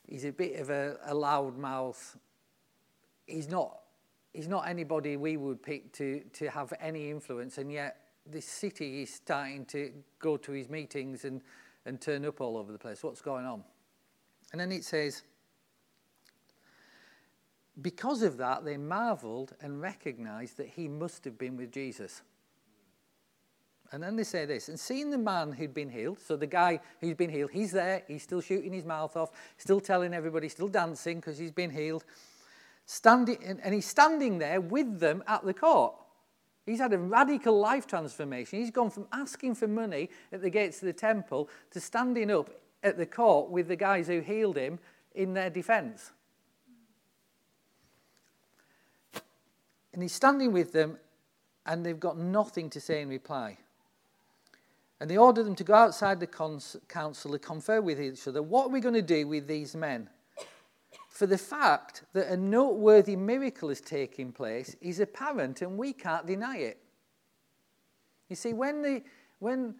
he's 0.08 0.26
a 0.26 0.32
bit 0.32 0.60
of 0.60 0.70
a, 0.70 0.98
a 1.06 1.14
loud 1.14 1.58
mouth. 1.58 2.18
He's 3.28 3.50
not, 3.50 3.80
he's 4.34 4.48
not 4.48 4.68
anybody 4.68 5.18
we 5.18 5.38
would 5.38 5.62
pick 5.62 5.92
to, 5.94 6.22
to 6.34 6.50
have 6.50 6.74
any 6.80 7.10
influence, 7.10 7.58
and 7.58 7.72
yet 7.72 7.98
this 8.26 8.46
city 8.46 9.04
is 9.04 9.14
starting 9.14 9.66
to 9.66 9.92
go 10.20 10.38
to 10.38 10.52
his 10.52 10.70
meetings 10.70 11.26
and, 11.26 11.42
and 11.86 12.02
turn 12.02 12.26
up 12.26 12.42
all 12.42 12.58
over 12.58 12.72
the 12.72 12.80
place. 12.80 13.04
What's 13.04 13.22
going 13.22 13.46
on? 13.46 13.64
And 14.52 14.60
then 14.60 14.72
it 14.72 14.84
says, 14.84 15.24
because 17.82 18.22
of 18.22 18.38
that, 18.38 18.64
they 18.64 18.78
marveled 18.78 19.54
and 19.62 19.82
recognized 19.82 20.58
that 20.58 20.70
he 20.70 20.88
must 20.88 21.26
have 21.26 21.38
been 21.38 21.58
with 21.58 21.72
Jesus. 21.72 22.22
And 23.92 24.02
then 24.02 24.16
they 24.16 24.24
say 24.24 24.46
this, 24.46 24.70
and 24.70 24.80
seeing 24.80 25.12
the 25.12 25.18
man 25.18 25.52
who'd 25.52 25.74
been 25.74 25.90
healed, 25.90 26.20
so 26.20 26.36
the 26.36 26.48
guy 26.48 26.80
who's 27.02 27.14
been 27.14 27.30
healed, 27.30 27.52
he's 27.52 27.72
there, 27.72 28.04
he's 28.08 28.24
still 28.24 28.42
shooting 28.42 28.74
his 28.74 28.86
mouth 28.86 29.16
off, 29.16 29.32
still 29.58 29.80
telling 29.80 30.14
everybody, 30.14 30.50
still 30.50 30.68
dancing 30.68 31.18
because 31.18 31.38
he's 31.38 31.52
been 31.52 31.70
healed, 31.70 32.04
standing, 32.86 33.38
and 33.44 33.74
he's 33.74 33.86
standing 33.86 34.40
there 34.40 34.60
with 34.60 35.00
them 35.00 35.24
at 35.28 35.46
the 35.46 35.54
court. 35.54 35.94
He's 36.66 36.80
had 36.80 36.94
a 36.94 36.98
radical 36.98 37.60
life 37.60 37.86
transformation. 37.86 38.60
He's 38.60 38.72
gone 38.72 38.90
from 38.90 39.08
asking 39.12 39.56
for 39.56 39.68
money 39.68 40.10
at 40.32 40.42
the 40.42 40.50
gates 40.50 40.82
of 40.82 40.88
the 40.88 40.94
temple 40.94 41.48
to 41.72 41.80
standing 41.80 42.32
up 42.32 42.50
at 42.82 42.98
the 42.98 43.06
court 43.06 43.52
with 43.52 43.68
the 43.68 43.76
guys 43.76 44.08
who 44.08 44.20
healed 44.20 44.58
him 44.58 44.80
in 45.14 45.34
their 45.34 45.52
defense. 45.52 46.12
And 49.96 50.04
he's 50.04 50.12
standing 50.12 50.52
with 50.52 50.74
them, 50.74 50.98
and 51.66 51.86
they've 51.86 51.98
got 51.98 52.18
nothing 52.18 52.70
to 52.72 52.82
say 52.82 53.02
in 53.02 53.08
reply. 53.08 53.58
And 55.00 55.10
they 55.10 55.16
ordered 55.16 55.46
them 55.46 55.56
to 55.56 55.64
go 55.64 55.74
outside 55.74 56.20
the 56.20 56.28
council 56.28 57.32
to 57.32 57.40
confer 57.40 57.80
with 57.80 58.02
each 58.02 58.28
other. 58.28 58.44
What 58.44 58.66
are 58.66 58.70
we 58.70 58.82
going 58.82 58.96
to 58.96 59.02
do 59.02 59.26
with 59.26 59.48
these 59.48 59.74
men? 59.74 60.10
For 61.08 61.26
the 61.26 61.38
fact 61.38 62.04
that 62.12 62.28
a 62.28 62.36
noteworthy 62.36 63.16
miracle 63.16 63.70
is 63.70 63.80
taking 63.80 64.34
place 64.34 64.76
is 64.82 65.00
apparent 65.00 65.62
and 65.62 65.78
we 65.78 65.94
can't 65.94 66.28
deny 66.28 66.58
it. 66.58 66.78
You 68.28 68.36
see, 68.36 68.52
when, 68.52 68.82
the, 68.82 69.02
when 69.40 69.76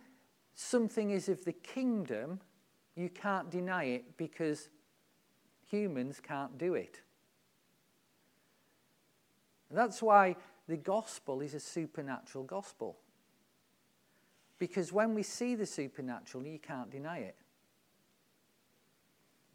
something 0.54 1.10
is 1.10 1.28
of 1.28 1.44
the 1.44 1.52
kingdom, 1.52 2.40
you 2.96 3.10
can't 3.10 3.50
deny 3.50 3.84
it 3.84 4.16
because 4.16 4.70
humans 5.70 6.22
can't 6.26 6.58
do 6.58 6.76
it. 6.76 7.02
That's 9.76 10.02
why 10.02 10.36
the 10.68 10.78
gospel 10.78 11.42
is 11.42 11.54
a 11.54 11.60
supernatural 11.60 12.44
gospel. 12.46 12.98
Because 14.58 14.94
when 14.94 15.14
we 15.14 15.22
see 15.22 15.56
the 15.56 15.66
supernatural, 15.66 16.46
you 16.46 16.60
can't 16.60 16.90
deny 16.90 17.20
it. 17.20 17.36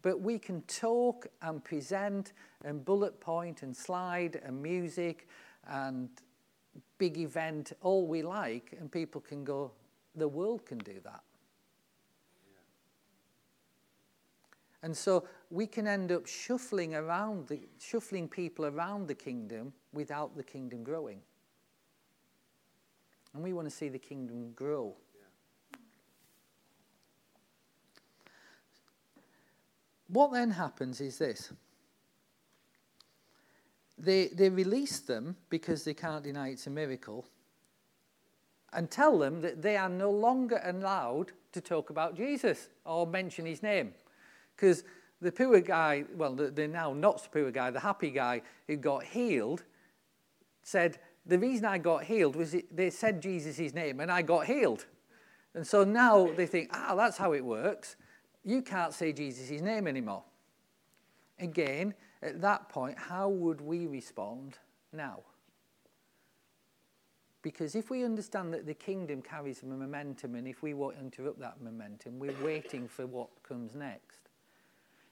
But 0.03 0.21
we 0.21 0.39
can 0.39 0.61
talk 0.63 1.27
and 1.41 1.63
present 1.63 2.33
and 2.63 2.83
bullet 2.83 3.19
point 3.19 3.63
and 3.63 3.75
slide 3.75 4.39
and 4.43 4.61
music 4.61 5.27
and 5.67 6.09
big 6.97 7.17
event 7.17 7.73
all 7.81 8.07
we 8.07 8.21
like, 8.21 8.75
and 8.79 8.91
people 8.91 9.21
can 9.21 9.43
go, 9.43 9.71
the 10.15 10.27
world 10.27 10.65
can 10.65 10.77
do 10.79 10.99
that. 11.03 11.21
And 14.83 14.95
so 14.95 15.27
we 15.51 15.67
can 15.67 15.87
end 15.87 16.11
up 16.11 16.25
shuffling 16.25 16.95
around 16.95 17.47
the, 17.47 17.59
shuffling 17.79 18.27
people 18.27 18.65
around 18.65 19.07
the 19.07 19.13
kingdom 19.13 19.73
without 19.93 20.35
the 20.35 20.43
kingdom 20.43 20.83
growing. 20.83 21.21
And 23.33 23.43
we 23.43 23.53
want 23.53 23.69
to 23.69 23.75
see 23.75 23.89
the 23.89 23.99
kingdom 23.99 24.51
grow. 24.53 24.95
What 30.07 30.33
then 30.33 30.51
happens 30.51 30.99
is 30.99 31.17
this. 31.17 31.53
They, 33.97 34.27
they 34.27 34.49
release 34.49 34.99
them 34.99 35.37
because 35.49 35.83
they 35.83 35.93
can't 35.93 36.23
deny 36.23 36.49
it's 36.49 36.67
a 36.67 36.71
miracle 36.71 37.25
and 38.73 38.89
tell 38.89 39.19
them 39.19 39.41
that 39.41 39.61
they 39.61 39.77
are 39.77 39.89
no 39.89 40.11
longer 40.11 40.61
allowed 40.63 41.31
to 41.53 41.61
talk 41.61 41.89
about 41.89 42.15
Jesus 42.15 42.69
or 42.85 43.05
mention 43.05 43.45
his 43.45 43.61
name. 43.61 43.93
Because 44.55 44.83
the 45.21 45.31
poor 45.31 45.59
guy, 45.59 46.05
well, 46.15 46.33
the, 46.33 46.49
the 46.49 46.67
now 46.67 46.93
not 46.93 47.21
so 47.21 47.27
poor 47.31 47.51
guy, 47.51 47.69
the 47.69 47.79
happy 47.79 48.09
guy 48.09 48.41
who 48.67 48.77
got 48.77 49.03
healed, 49.03 49.63
said, 50.63 50.99
The 51.25 51.39
reason 51.39 51.65
I 51.65 51.77
got 51.77 52.03
healed 52.03 52.35
was 52.35 52.55
they 52.71 52.89
said 52.89 53.21
Jesus' 53.21 53.73
name 53.73 53.99
and 53.99 54.11
I 54.11 54.21
got 54.21 54.45
healed. 54.45 54.85
And 55.53 55.65
so 55.67 55.83
now 55.83 56.31
they 56.31 56.45
think, 56.45 56.69
ah, 56.73 56.95
that's 56.95 57.17
how 57.17 57.33
it 57.33 57.43
works. 57.43 57.97
You 58.43 58.61
can't 58.61 58.93
say 58.93 59.11
Jesus' 59.11 59.61
name 59.61 59.87
anymore. 59.87 60.23
Again, 61.39 61.93
at 62.21 62.41
that 62.41 62.69
point, 62.69 62.97
how 62.97 63.29
would 63.29 63.61
we 63.61 63.87
respond 63.87 64.57
now? 64.93 65.19
Because 67.41 67.73
if 67.73 67.89
we 67.89 68.03
understand 68.03 68.53
that 68.53 68.67
the 68.67 68.73
kingdom 68.73 69.21
carries 69.21 69.63
momentum, 69.63 70.35
and 70.35 70.47
if 70.47 70.61
we 70.61 70.73
won't 70.73 70.97
interrupt 70.99 71.39
that 71.39 71.59
momentum, 71.61 72.19
we're 72.19 72.35
waiting 72.43 72.87
for 72.87 73.07
what 73.07 73.29
comes 73.41 73.73
next. 73.73 74.19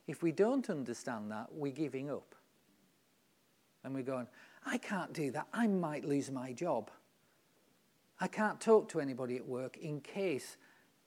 If 0.06 0.22
we 0.22 0.30
don't 0.30 0.70
understand 0.70 1.30
that, 1.32 1.48
we're 1.52 1.72
giving 1.72 2.10
up. 2.10 2.34
And 3.82 3.94
we're 3.94 4.02
going, 4.02 4.28
I 4.64 4.78
can't 4.78 5.12
do 5.12 5.30
that. 5.32 5.46
I 5.52 5.66
might 5.66 6.04
lose 6.04 6.30
my 6.30 6.52
job. 6.52 6.90
I 8.20 8.28
can't 8.28 8.60
talk 8.60 8.88
to 8.90 9.00
anybody 9.00 9.36
at 9.36 9.46
work 9.46 9.78
in 9.78 10.00
case 10.00 10.56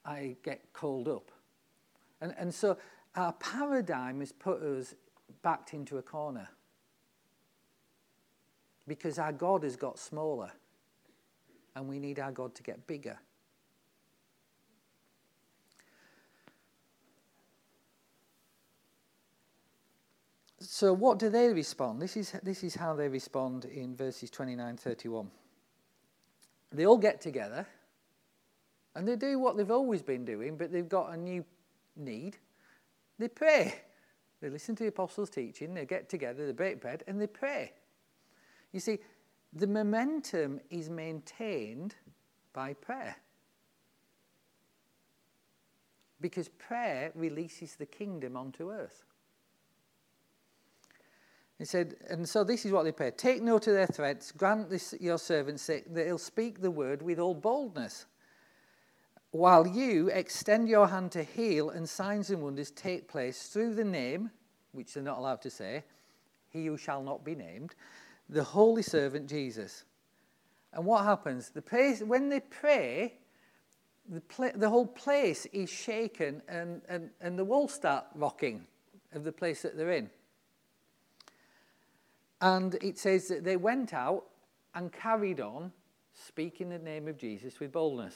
I 0.04 0.36
get 0.44 0.74
called 0.74 1.08
up. 1.08 1.32
And, 2.22 2.34
and 2.38 2.54
so 2.54 2.78
our 3.16 3.34
paradigm 3.34 4.20
has 4.20 4.32
put 4.32 4.62
us 4.62 4.96
backed 5.44 5.74
into 5.74 5.98
a 5.98 6.02
corner 6.02 6.50
because 8.88 9.20
our 9.20 9.32
God 9.32 9.64
has 9.64 9.76
got 9.76 10.00
smaller 10.00 10.52
and 11.76 11.88
we 11.88 12.00
need 12.00 12.20
our 12.20 12.32
God 12.32 12.56
to 12.56 12.64
get 12.64 12.86
bigger. 12.88 13.20
So, 20.66 20.94
what 20.94 21.20
do 21.20 21.30
they 21.30 21.50
respond? 21.50 22.02
This 22.02 22.16
is, 22.16 22.32
this 22.42 22.64
is 22.64 22.76
how 22.76 22.96
they 22.96 23.10
respond 23.10 23.66
in 23.66 23.96
verses 23.96 24.30
29 24.30 24.78
31. 24.78 25.30
They 26.72 26.86
all 26.86 26.98
get 26.98 27.22
together 27.22 27.68
and 28.96 29.08
they 29.08 29.16
do 29.16 29.40
what 29.40 29.58
they've 29.58 29.70
always 29.70 30.02
been 30.02 30.24
doing, 30.24 30.56
but 30.56 30.72
they've 30.72 30.88
got 30.88 31.12
a 31.12 31.18
new 31.18 31.44
need. 31.96 32.38
They 33.20 33.28
pray. 33.28 33.82
They 34.42 34.50
listen 34.50 34.76
to 34.78 34.84
the 34.84 34.90
apostles' 34.90 35.30
teaching, 35.30 35.74
they 35.74 35.86
get 35.86 36.10
together, 36.10 36.46
they 36.46 36.52
break 36.52 36.82
bread, 36.82 37.04
and 37.08 37.20
they 37.20 37.28
pray. 37.28 37.74
You 38.72 38.80
see, 38.80 39.00
the 39.54 39.68
momentum 39.68 40.60
is 40.70 40.90
maintained 40.90 41.96
by 42.54 42.74
prayer. 42.74 43.16
Because 46.20 46.50
prayer 46.50 47.12
releases 47.16 47.76
the 47.76 47.86
kingdom 47.86 48.36
onto 48.36 48.72
earth. 48.72 49.06
He 51.60 51.66
said, 51.66 51.96
and 52.10 52.28
so 52.28 52.44
this 52.44 52.66
is 52.66 52.72
what 52.72 52.84
they 52.84 52.92
pray 52.92 53.12
Take 53.12 53.42
note 53.42 53.68
of 53.68 53.74
their 53.74 53.88
threats, 53.88 54.32
grant 54.32 54.70
this 54.70 54.94
your 55.00 55.18
servants 55.18 55.68
that 55.68 55.94
they'll 55.94 56.18
speak 56.18 56.62
the 56.62 56.72
word 56.72 57.02
with 57.02 57.20
all 57.20 57.36
boldness. 57.36 58.06
While 59.32 59.68
you 59.68 60.10
extend 60.10 60.70
your 60.70 60.88
hand 60.88 61.12
to 61.14 61.24
heal, 61.24 61.72
and 61.72 61.90
signs 61.90 62.30
and 62.30 62.42
wonders 62.42 62.70
take 62.70 63.08
place 63.08 63.48
through 63.48 63.74
the 63.74 63.84
name, 63.84 64.30
which 64.74 64.94
they're 64.94 65.04
not 65.04 65.18
allowed 65.18 65.42
to 65.42 65.50
say, 65.50 65.84
he 66.50 66.68
who 66.68 66.78
shall 66.78 67.02
not 67.02 67.24
be 67.24 67.34
named, 67.34 67.74
the 68.30 68.44
holy 68.44 68.84
servant 68.84 69.28
Jesus. 69.28 69.86
And 70.72 70.86
what 70.86 71.04
happens? 71.04 71.50
The 71.50 71.62
place, 71.62 72.02
when 72.02 72.30
they 72.30 72.42
pray, 72.42 73.16
the, 74.10 74.22
the 74.56 74.70
whole 74.70 74.86
place 74.86 75.46
is 75.48 75.70
shaken 75.70 76.42
and, 76.48 76.82
and, 76.90 77.10
and 77.22 77.38
the 77.38 77.46
walls 77.46 77.74
start 77.74 78.06
rocking 78.16 78.66
of 79.14 79.24
the 79.24 79.32
place 79.32 79.62
that 79.62 79.78
they're 79.78 79.92
in. 79.92 80.10
And 82.44 82.76
it 82.82 83.00
says 83.00 83.30
that 83.30 83.46
they 83.46 83.56
went 83.56 83.94
out 83.94 84.26
and 84.76 84.92
carried 84.92 85.40
on 85.40 85.72
speaking 86.14 86.68
the 86.68 86.78
name 86.78 87.08
of 87.08 87.18
Jesus 87.18 87.58
with 87.58 87.72
boldness. 87.72 88.16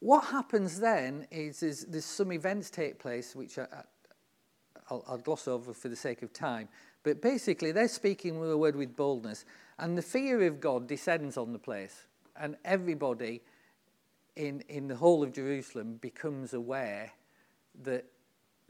What 0.00 0.26
happens 0.26 0.78
then 0.78 1.26
is, 1.30 1.62
is 1.62 1.86
there's 1.86 2.04
some 2.04 2.32
events 2.32 2.68
take 2.68 2.98
place, 2.98 3.34
which 3.34 3.58
I, 3.58 3.66
I'll, 4.90 5.02
I'll 5.08 5.16
gloss 5.16 5.48
over 5.48 5.72
for 5.72 5.88
the 5.88 5.96
sake 5.96 6.20
of 6.20 6.34
time. 6.34 6.68
But 7.02 7.22
basically, 7.22 7.72
they're 7.72 7.88
speaking 7.88 8.38
the 8.46 8.58
word 8.58 8.76
with 8.76 8.94
boldness, 8.94 9.46
and 9.78 9.96
the 9.96 10.02
fear 10.02 10.46
of 10.46 10.60
God 10.60 10.86
descends 10.86 11.38
on 11.38 11.54
the 11.54 11.58
place, 11.58 12.04
and 12.36 12.56
everybody 12.66 13.40
in, 14.36 14.62
in 14.68 14.86
the 14.86 14.96
whole 14.96 15.22
of 15.22 15.32
Jerusalem 15.32 15.94
becomes 15.94 16.52
aware 16.52 17.10
that, 17.84 18.04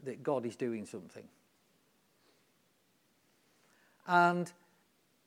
that 0.05 0.23
God 0.23 0.45
is 0.45 0.55
doing 0.55 0.85
something. 0.85 1.27
And 4.11 4.51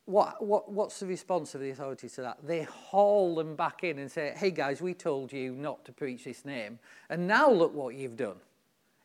what, 0.05 0.45
what, 0.45 0.71
what's 0.71 1.01
the 1.01 1.07
response 1.07 1.55
of 1.55 1.63
the 1.63 1.71
authorities 1.71 2.13
to 2.17 2.21
that? 2.21 2.47
They 2.47 2.65
haul 2.65 3.35
them 3.35 3.57
back 3.57 3.83
in 3.83 3.99
and 3.99 4.13
say, 4.13 4.35
hey 4.37 4.51
guys, 4.51 4.83
we 4.83 4.93
told 4.93 5.33
you 5.33 5.53
not 5.55 5.87
to 5.87 5.93
preach 5.93 6.25
this 6.25 6.45
name, 6.45 6.79
and 7.09 7.27
now 7.27 7.51
look 7.51 7.75
what 7.75 7.95
you've 7.95 8.19
done. 8.19 8.37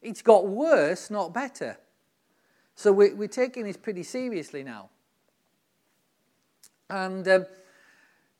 It's 0.02 0.22
got 0.22 0.48
worse, 0.48 1.10
not 1.10 1.34
better. 1.34 1.78
So 2.76 2.92
we're, 2.92 3.16
we're 3.16 3.30
taking 3.30 3.64
this 3.64 3.78
pretty 3.78 4.04
seriously 4.04 4.64
now. 4.64 4.90
And 6.90 7.26
um, 7.30 7.46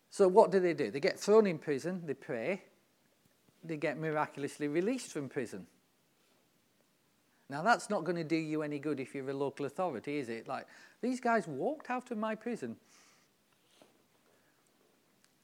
so 0.10 0.28
what 0.28 0.52
do 0.52 0.60
they 0.60 0.74
do? 0.74 0.92
They 0.92 1.00
get 1.00 1.18
thrown 1.18 1.48
in 1.48 1.58
prison, 1.58 2.02
they 2.06 2.16
pray, 2.16 2.64
they 3.64 3.78
get 3.78 3.98
miraculously 3.98 4.68
released 4.68 5.14
from 5.14 5.30
prison. 5.30 5.68
Now, 7.50 7.64
that's 7.64 7.90
not 7.90 8.04
going 8.04 8.16
to 8.16 8.24
do 8.24 8.36
you 8.36 8.62
any 8.62 8.78
good 8.78 9.00
if 9.00 9.16
you're 9.16 9.30
a 9.30 9.34
local 9.34 9.66
authority, 9.66 10.20
is 10.20 10.30
it? 10.30 10.48
Like, 10.48 10.68
these 11.02 11.20
guys 11.20 11.48
walked 11.48 11.90
out 11.90 12.12
of 12.12 12.18
my 12.18 12.36
prison. 12.36 12.76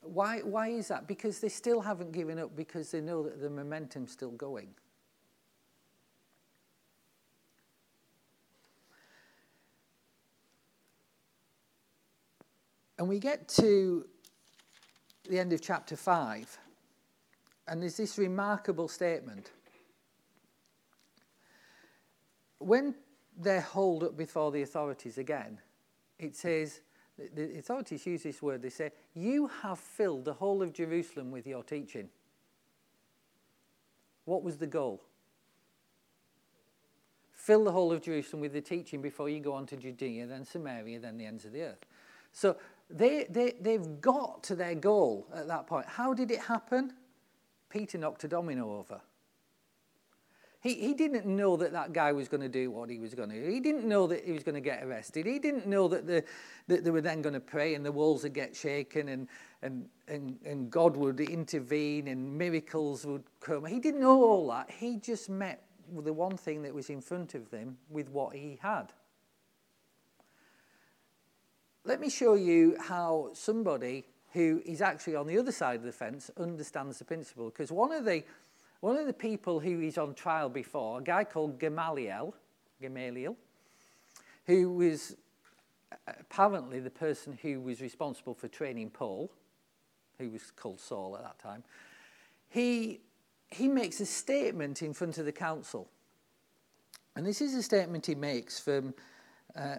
Why, 0.01 0.39
why 0.41 0.67
is 0.67 0.87
that? 0.89 1.07
Because 1.07 1.39
they 1.39 1.49
still 1.49 1.81
haven't 1.81 2.11
given 2.11 2.37
up 2.37 2.55
because 2.55 2.91
they 2.91 3.01
know 3.01 3.23
that 3.23 3.41
the 3.41 3.49
momentum's 3.49 4.11
still 4.11 4.31
going. 4.31 4.67
And 12.99 13.09
we 13.09 13.19
get 13.19 13.47
to 13.49 14.05
the 15.27 15.39
end 15.39 15.51
of 15.53 15.61
chapter 15.61 15.97
5, 15.97 16.57
and 17.67 17.81
there's 17.81 17.97
this 17.97 18.17
remarkable 18.17 18.87
statement. 18.87 19.51
When 22.59 22.95
they're 23.37 23.61
hauled 23.61 24.03
up 24.03 24.17
before 24.17 24.51
the 24.51 24.61
authorities 24.61 25.17
again, 25.17 25.59
it 26.17 26.35
says, 26.35 26.81
the 27.17 27.57
authorities 27.57 28.05
use 28.05 28.23
this 28.23 28.41
word, 28.41 28.61
they 28.61 28.69
say, 28.69 28.91
You 29.13 29.47
have 29.61 29.79
filled 29.79 30.25
the 30.25 30.33
whole 30.33 30.61
of 30.61 30.73
Jerusalem 30.73 31.31
with 31.31 31.47
your 31.47 31.63
teaching. 31.63 32.09
What 34.25 34.43
was 34.43 34.57
the 34.57 34.67
goal? 34.67 35.01
Fill 37.31 37.63
the 37.63 37.71
whole 37.71 37.91
of 37.91 38.01
Jerusalem 38.01 38.41
with 38.41 38.53
the 38.53 38.61
teaching 38.61 39.01
before 39.01 39.29
you 39.29 39.39
go 39.39 39.53
on 39.53 39.65
to 39.67 39.77
Judea, 39.77 40.25
then 40.25 40.43
Samaria, 40.43 40.99
then 40.99 41.17
the 41.17 41.25
ends 41.25 41.45
of 41.45 41.51
the 41.51 41.61
earth. 41.61 41.85
So 42.31 42.57
they, 42.89 43.27
they, 43.29 43.53
they've 43.61 44.01
got 44.01 44.43
to 44.45 44.55
their 44.55 44.75
goal 44.75 45.27
at 45.33 45.47
that 45.47 45.67
point. 45.67 45.85
How 45.85 46.13
did 46.13 46.31
it 46.31 46.39
happen? 46.39 46.93
Peter 47.69 47.97
knocked 47.97 48.23
a 48.23 48.27
domino 48.27 48.77
over. 48.77 48.99
He, 50.65 50.73
he 50.73 50.95
didn't 50.95 51.27
know 51.27 51.57
that 51.57 51.73
that 51.73 51.93
guy 51.93 52.11
was 52.11 52.27
going 52.27 52.41
to 52.41 52.49
do 52.49 52.71
what 52.71 52.89
he 52.89 52.97
was 52.97 53.13
going 53.13 53.29
to 53.29 53.39
do. 53.39 53.51
He 53.51 53.59
didn't 53.59 53.87
know 53.87 54.07
that 54.07 54.25
he 54.25 54.31
was 54.31 54.41
going 54.41 54.55
to 54.55 54.61
get 54.61 54.83
arrested. 54.83 55.27
He 55.27 55.37
didn't 55.37 55.67
know 55.67 55.87
that, 55.89 56.07
the, 56.07 56.23
that 56.67 56.83
they 56.83 56.89
were 56.89 57.01
then 57.01 57.21
going 57.21 57.35
to 57.35 57.39
pray 57.39 57.75
and 57.75 57.85
the 57.85 57.91
walls 57.91 58.23
would 58.23 58.33
get 58.33 58.55
shaken 58.55 59.09
and, 59.09 59.27
and, 59.61 59.87
and, 60.07 60.39
and 60.43 60.71
God 60.71 60.97
would 60.97 61.19
intervene 61.19 62.07
and 62.07 62.35
miracles 62.35 63.05
would 63.05 63.25
come. 63.41 63.63
He 63.65 63.79
didn't 63.79 64.01
know 64.01 64.23
all 64.23 64.47
that. 64.47 64.71
He 64.71 64.97
just 64.97 65.29
met 65.29 65.61
the 66.03 66.11
one 66.11 66.35
thing 66.35 66.63
that 66.63 66.73
was 66.73 66.89
in 66.89 66.99
front 66.99 67.35
of 67.35 67.51
them 67.51 67.77
with 67.87 68.09
what 68.09 68.35
he 68.35 68.57
had. 68.59 68.87
Let 71.83 72.01
me 72.01 72.09
show 72.09 72.33
you 72.33 72.75
how 72.79 73.29
somebody 73.33 74.05
who 74.33 74.63
is 74.65 74.81
actually 74.81 75.15
on 75.15 75.27
the 75.27 75.37
other 75.37 75.51
side 75.51 75.75
of 75.75 75.83
the 75.83 75.91
fence 75.91 76.31
understands 76.37 76.97
the 76.97 77.05
principle. 77.05 77.51
Because 77.51 77.71
one 77.71 77.91
of 77.91 78.03
the 78.03 78.23
one 78.85 78.97
of 78.97 79.07
the 79.07 79.13
people 79.13 79.59
who 79.59 79.81
is 79.81 79.97
on 79.97 80.13
trial 80.13 80.47
before, 80.47 80.99
a 80.99 81.01
guy 81.01 81.23
called 81.23 81.57
Gamaliel, 81.57 82.35
Gamaliel, 82.79 83.35
who 84.45 84.73
was 84.73 85.15
apparently 86.05 86.79
the 86.79 86.91
person 86.91 87.35
who 87.41 87.59
was 87.61 87.81
responsible 87.81 88.35
for 88.35 88.47
training 88.47 88.91
Paul, 88.91 89.31
who 90.19 90.29
was 90.29 90.51
called 90.51 90.79
Saul 90.79 91.17
at 91.17 91.23
that 91.23 91.39
time, 91.39 91.63
he, 92.47 93.01
he 93.49 93.67
makes 93.67 94.01
a 94.01 94.05
statement 94.05 94.83
in 94.83 94.93
front 94.93 95.17
of 95.17 95.25
the 95.25 95.31
council. 95.31 95.89
And 97.15 97.25
this 97.25 97.41
is 97.41 97.55
a 97.55 97.63
statement 97.63 98.05
he 98.05 98.13
makes 98.13 98.59
from 98.59 98.93
uh, 99.55 99.77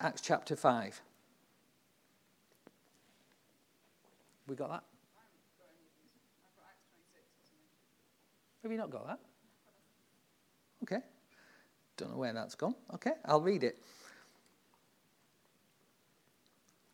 Acts 0.00 0.22
chapter 0.22 0.56
5. 0.56 1.00
We 4.48 4.56
got 4.56 4.70
that? 4.70 4.82
Have 8.62 8.70
you 8.70 8.78
not 8.78 8.90
got 8.90 9.06
that? 9.06 9.18
Okay. 10.82 11.00
Don't 11.96 12.12
know 12.12 12.18
where 12.18 12.32
that's 12.32 12.54
gone. 12.54 12.74
Okay, 12.94 13.12
I'll 13.26 13.42
read 13.42 13.62
it. 13.62 13.78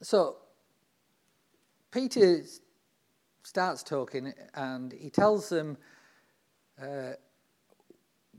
So, 0.02 0.36
Peter 1.90 2.42
starts 3.42 3.82
talking 3.82 4.32
and 4.54 4.92
he 4.92 5.10
tells 5.10 5.48
them, 5.48 5.78
uh, 6.80 7.12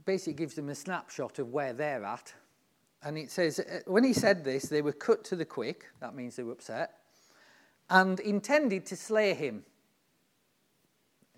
basically 0.05 0.33
gives 0.33 0.55
them 0.55 0.69
a 0.69 0.75
snapshot 0.75 1.39
of 1.39 1.49
where 1.51 1.73
they're 1.73 2.03
at. 2.03 2.33
And 3.03 3.17
it 3.17 3.31
says, 3.31 3.59
uh, 3.59 3.79
when 3.85 4.03
he 4.03 4.13
said 4.13 4.43
this, 4.43 4.63
they 4.63 4.81
were 4.81 4.93
cut 4.93 5.23
to 5.25 5.35
the 5.35 5.45
quick, 5.45 5.85
that 6.01 6.15
means 6.15 6.35
they 6.35 6.43
were 6.43 6.51
upset, 6.51 6.95
and 7.89 8.19
intended 8.19 8.85
to 8.87 8.95
slay 8.95 9.33
him. 9.33 9.63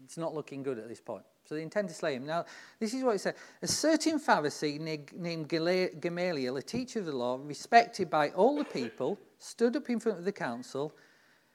It's 0.04 0.18
not 0.18 0.34
looking 0.34 0.64
good 0.64 0.80
at 0.80 0.88
this 0.88 1.02
point. 1.02 1.24
So 1.50 1.56
they 1.56 1.64
intend 1.64 1.90
to 1.90 1.96
slay 1.96 2.14
him. 2.14 2.28
Now, 2.28 2.46
this 2.80 2.94
is 2.94 3.04
what 3.04 3.16
it 3.16 3.20
says. 3.22 3.34
A 3.64 3.68
certain 3.68 4.20
Pharisee 4.20 4.80
named 4.80 5.50
Gamaliel, 5.50 6.58
a 6.58 6.62
teacher 6.62 7.00
of 7.00 7.08
the 7.08 7.12
law, 7.12 7.40
respected 7.44 8.08
by 8.08 8.30
all 8.30 8.56
the 8.56 8.66
people, 8.66 9.18
stood 9.40 9.76
up 9.76 9.90
in 9.90 10.00
front 10.00 10.20
of 10.20 10.26
the 10.26 10.32
council 10.32 10.94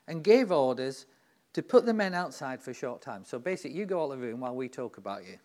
and 0.09 0.25
gave 0.25 0.51
orders 0.51 1.07
to 1.53 1.63
put 1.63 1.87
the 1.87 1.95
men 1.95 2.13
outside 2.13 2.61
for 2.61 2.73
a 2.73 2.75
short 2.75 3.03
time. 3.03 3.25
So 3.25 3.39
basically, 3.39 3.79
you 3.79 3.87
go 3.87 4.03
out 4.03 4.11
of 4.11 4.19
the 4.19 4.27
room 4.27 4.41
while 4.41 4.57
we 4.57 4.69
talk 4.69 4.99
about 4.99 5.23
you. 5.23 5.39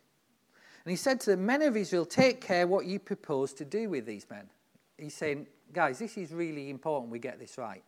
And 0.83 0.89
he 0.89 0.95
said 0.95 1.19
to 1.21 1.29
the 1.29 1.37
men 1.37 1.61
of 1.61 1.77
Israel, 1.77 2.03
take 2.03 2.41
care 2.41 2.65
what 2.65 2.87
you 2.87 2.97
propose 2.97 3.53
to 3.53 3.65
do 3.65 3.87
with 3.87 4.07
these 4.07 4.25
men. 4.31 4.49
He's 4.97 5.13
saying, 5.13 5.45
guys, 5.71 5.99
this 5.99 6.17
is 6.17 6.33
really 6.33 6.71
important 6.71 7.11
we 7.11 7.19
get 7.19 7.37
this 7.39 7.59
right. 7.59 7.83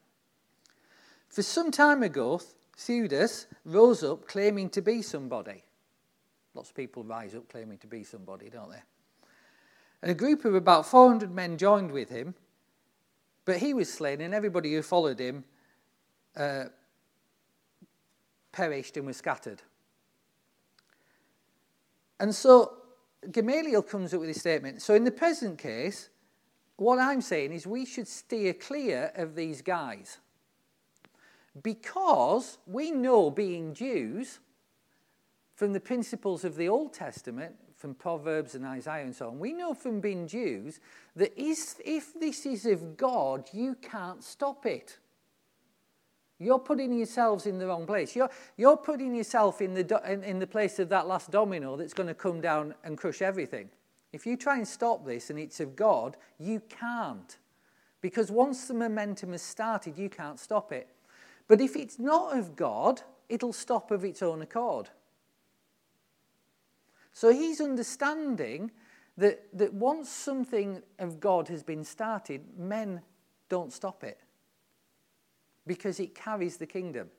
For 1.27 1.41
some 1.41 1.71
time 1.71 2.03
ago, 2.03 2.39
Theudas 2.77 3.47
rose 3.65 4.03
up 4.03 4.27
claiming 4.27 4.69
to 4.69 4.83
be 4.83 5.01
somebody. 5.01 5.63
Lots 6.53 6.69
of 6.69 6.75
people 6.75 7.03
rise 7.03 7.35
up 7.35 7.47
claiming 7.49 7.77
to 7.79 7.87
be 7.87 8.03
somebody, 8.03 8.49
don't 8.49 8.69
they? 8.69 8.81
And 10.01 10.11
a 10.11 10.15
group 10.15 10.45
of 10.45 10.55
about 10.55 10.85
400 10.85 11.31
men 11.31 11.57
joined 11.57 11.91
with 11.91 12.09
him, 12.09 12.33
but 13.45 13.57
he 13.57 13.73
was 13.73 13.91
slain, 13.91 14.21
and 14.21 14.33
everybody 14.33 14.73
who 14.73 14.81
followed 14.81 15.19
him 15.19 15.43
uh, 16.35 16.65
perished 18.51 18.97
and 18.97 19.05
was 19.05 19.17
scattered. 19.17 19.61
And 22.19 22.33
so 22.33 22.81
Gamaliel 23.29 23.83
comes 23.83 24.13
up 24.13 24.19
with 24.19 24.29
this 24.29 24.39
statement. 24.39 24.81
So, 24.81 24.95
in 24.95 25.03
the 25.03 25.11
present 25.11 25.57
case, 25.57 26.09
what 26.77 26.97
I'm 26.97 27.21
saying 27.21 27.53
is 27.53 27.67
we 27.67 27.85
should 27.85 28.07
steer 28.07 28.53
clear 28.53 29.11
of 29.15 29.35
these 29.35 29.61
guys. 29.61 30.17
Because 31.61 32.57
we 32.65 32.91
know, 32.91 33.29
being 33.29 33.73
Jews, 33.73 34.39
from 35.55 35.73
the 35.73 35.79
principles 35.79 36.43
of 36.43 36.55
the 36.55 36.69
Old 36.69 36.93
Testament, 36.93 37.55
from 37.75 37.95
Proverbs 37.95 38.53
and 38.55 38.65
Isaiah 38.65 39.03
and 39.03 39.15
so 39.15 39.29
on, 39.29 39.39
we 39.39 39.53
know 39.53 39.73
from 39.73 40.01
being 40.01 40.27
Jews 40.27 40.79
that 41.15 41.37
is, 41.39 41.75
if 41.83 42.13
this 42.19 42.45
is 42.45 42.65
of 42.65 42.95
God, 42.95 43.49
you 43.51 43.75
can't 43.81 44.23
stop 44.23 44.65
it. 44.65 44.99
You're 46.37 46.59
putting 46.59 46.93
yourselves 46.93 47.45
in 47.45 47.59
the 47.59 47.67
wrong 47.67 47.85
place. 47.85 48.15
You're, 48.15 48.29
you're 48.57 48.77
putting 48.77 49.13
yourself 49.13 49.61
in 49.61 49.73
the, 49.73 50.01
in, 50.07 50.23
in 50.23 50.39
the 50.39 50.47
place 50.47 50.79
of 50.79 50.89
that 50.89 51.07
last 51.07 51.29
domino 51.31 51.75
that's 51.75 51.93
going 51.93 52.07
to 52.07 52.15
come 52.15 52.41
down 52.41 52.73
and 52.83 52.97
crush 52.97 53.21
everything. 53.21 53.69
If 54.13 54.25
you 54.25 54.35
try 54.35 54.57
and 54.57 54.67
stop 54.67 55.05
this 55.05 55.29
and 55.29 55.39
it's 55.39 55.59
of 55.59 55.75
God, 55.75 56.17
you 56.39 56.61
can't. 56.67 57.37
Because 58.01 58.31
once 58.31 58.67
the 58.67 58.73
momentum 58.73 59.31
has 59.31 59.41
started, 59.41 59.97
you 59.97 60.09
can't 60.09 60.39
stop 60.39 60.71
it. 60.71 60.87
But 61.47 61.61
if 61.61 61.75
it's 61.75 61.99
not 61.99 62.37
of 62.37 62.55
God, 62.55 63.01
it'll 63.29 63.53
stop 63.53 63.91
of 63.91 64.03
its 64.03 64.21
own 64.21 64.41
accord. 64.41 64.89
So 67.13 67.31
he's 67.31 67.61
understanding 67.61 68.71
that, 69.17 69.45
that 69.53 69.73
once 69.73 70.09
something 70.09 70.81
of 70.99 71.19
God 71.19 71.47
has 71.49 71.63
been 71.63 71.83
started, 71.83 72.41
men 72.57 73.01
don't 73.49 73.73
stop 73.73 74.03
it 74.03 74.19
because 75.67 75.99
it 75.99 76.15
carries 76.15 76.57
the 76.57 76.65
kingdom. 76.65 77.09